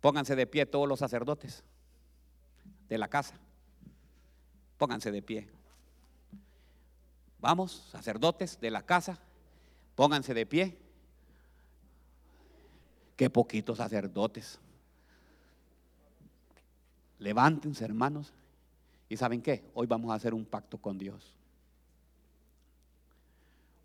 [0.00, 1.64] Pónganse de pie todos los sacerdotes
[2.88, 3.34] de la casa.
[4.78, 5.48] Pónganse de pie.
[7.40, 9.18] Vamos, sacerdotes de la casa,
[9.96, 10.78] pónganse de pie.
[13.16, 14.60] Qué poquitos sacerdotes.
[17.18, 18.32] Levántense, hermanos.
[19.08, 19.64] ¿Y saben qué?
[19.74, 21.34] Hoy vamos a hacer un pacto con Dios.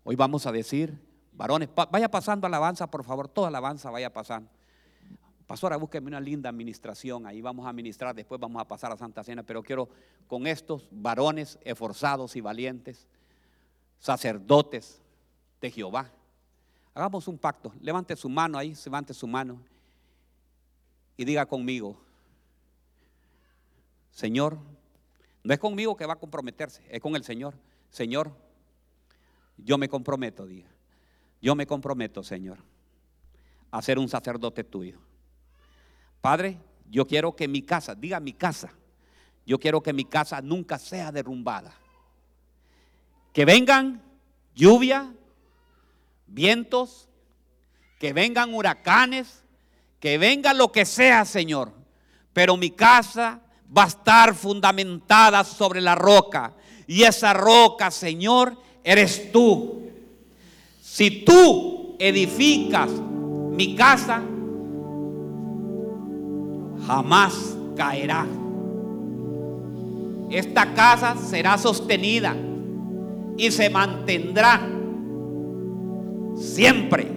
[0.08, 0.96] Hoy vamos a decir,
[1.32, 4.48] varones, vaya pasando alabanza, por favor, toda alabanza vaya pasando.
[5.48, 9.24] Pastora, búsqueme una linda administración, ahí vamos a administrar, después vamos a pasar a Santa
[9.24, 9.88] Cena, pero quiero
[10.28, 13.08] con estos varones esforzados y valientes,
[13.98, 15.02] sacerdotes
[15.60, 16.12] de Jehová,
[16.94, 19.60] hagamos un pacto, levante su mano ahí, levante su mano
[21.16, 21.96] y diga conmigo,
[24.12, 24.56] Señor,
[25.42, 27.56] no es conmigo que va a comprometerse, es con el Señor.
[27.90, 28.45] Señor,
[29.56, 30.68] yo me comprometo, diga,
[31.40, 32.58] yo me comprometo, Señor,
[33.70, 34.98] a ser un sacerdote tuyo.
[36.20, 36.58] Padre,
[36.90, 38.72] yo quiero que mi casa, diga mi casa,
[39.44, 41.72] yo quiero que mi casa nunca sea derrumbada.
[43.32, 44.02] Que vengan
[44.54, 45.12] lluvia,
[46.26, 47.08] vientos,
[47.98, 49.44] que vengan huracanes,
[50.00, 51.72] que venga lo que sea, Señor.
[52.32, 53.40] Pero mi casa
[53.76, 56.54] va a estar fundamentada sobre la roca.
[56.86, 59.80] Y esa roca, Señor, eres tú.
[60.80, 62.88] Si tú edificas
[63.50, 64.22] mi casa,
[66.86, 68.24] jamás caerá.
[70.30, 72.36] Esta casa será sostenida
[73.36, 74.60] y se mantendrá
[76.36, 77.08] siempre.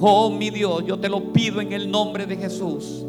[0.00, 3.04] Oh mi Dios, yo te lo pido en el nombre de Jesús.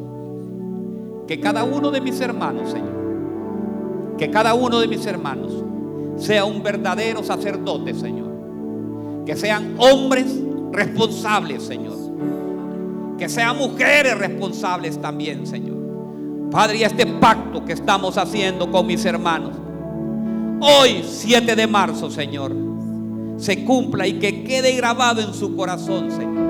[1.28, 5.66] Que cada uno de mis hermanos, Señor, que cada uno de mis hermanos
[6.18, 9.24] sea un verdadero sacerdote, Señor.
[9.26, 10.28] Que sean hombres
[10.72, 11.96] responsables, Señor
[13.18, 15.76] que sean mujeres responsables también, Señor.
[16.52, 19.54] Padre, este pacto que estamos haciendo con mis hermanos,
[20.60, 22.54] hoy 7 de marzo, Señor,
[23.38, 26.46] se cumpla y que quede grabado en su corazón, Señor.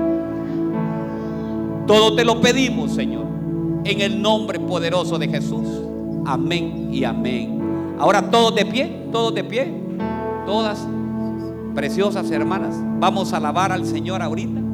[1.86, 3.26] Todo te lo pedimos, Señor,
[3.84, 5.68] en el nombre poderoso de Jesús.
[6.24, 7.55] Amén y amén.
[7.98, 9.72] Ahora todos de pie, todos de pie,
[10.44, 10.86] todas
[11.74, 14.65] preciosas hermanas, vamos a alabar al Señor ahorita.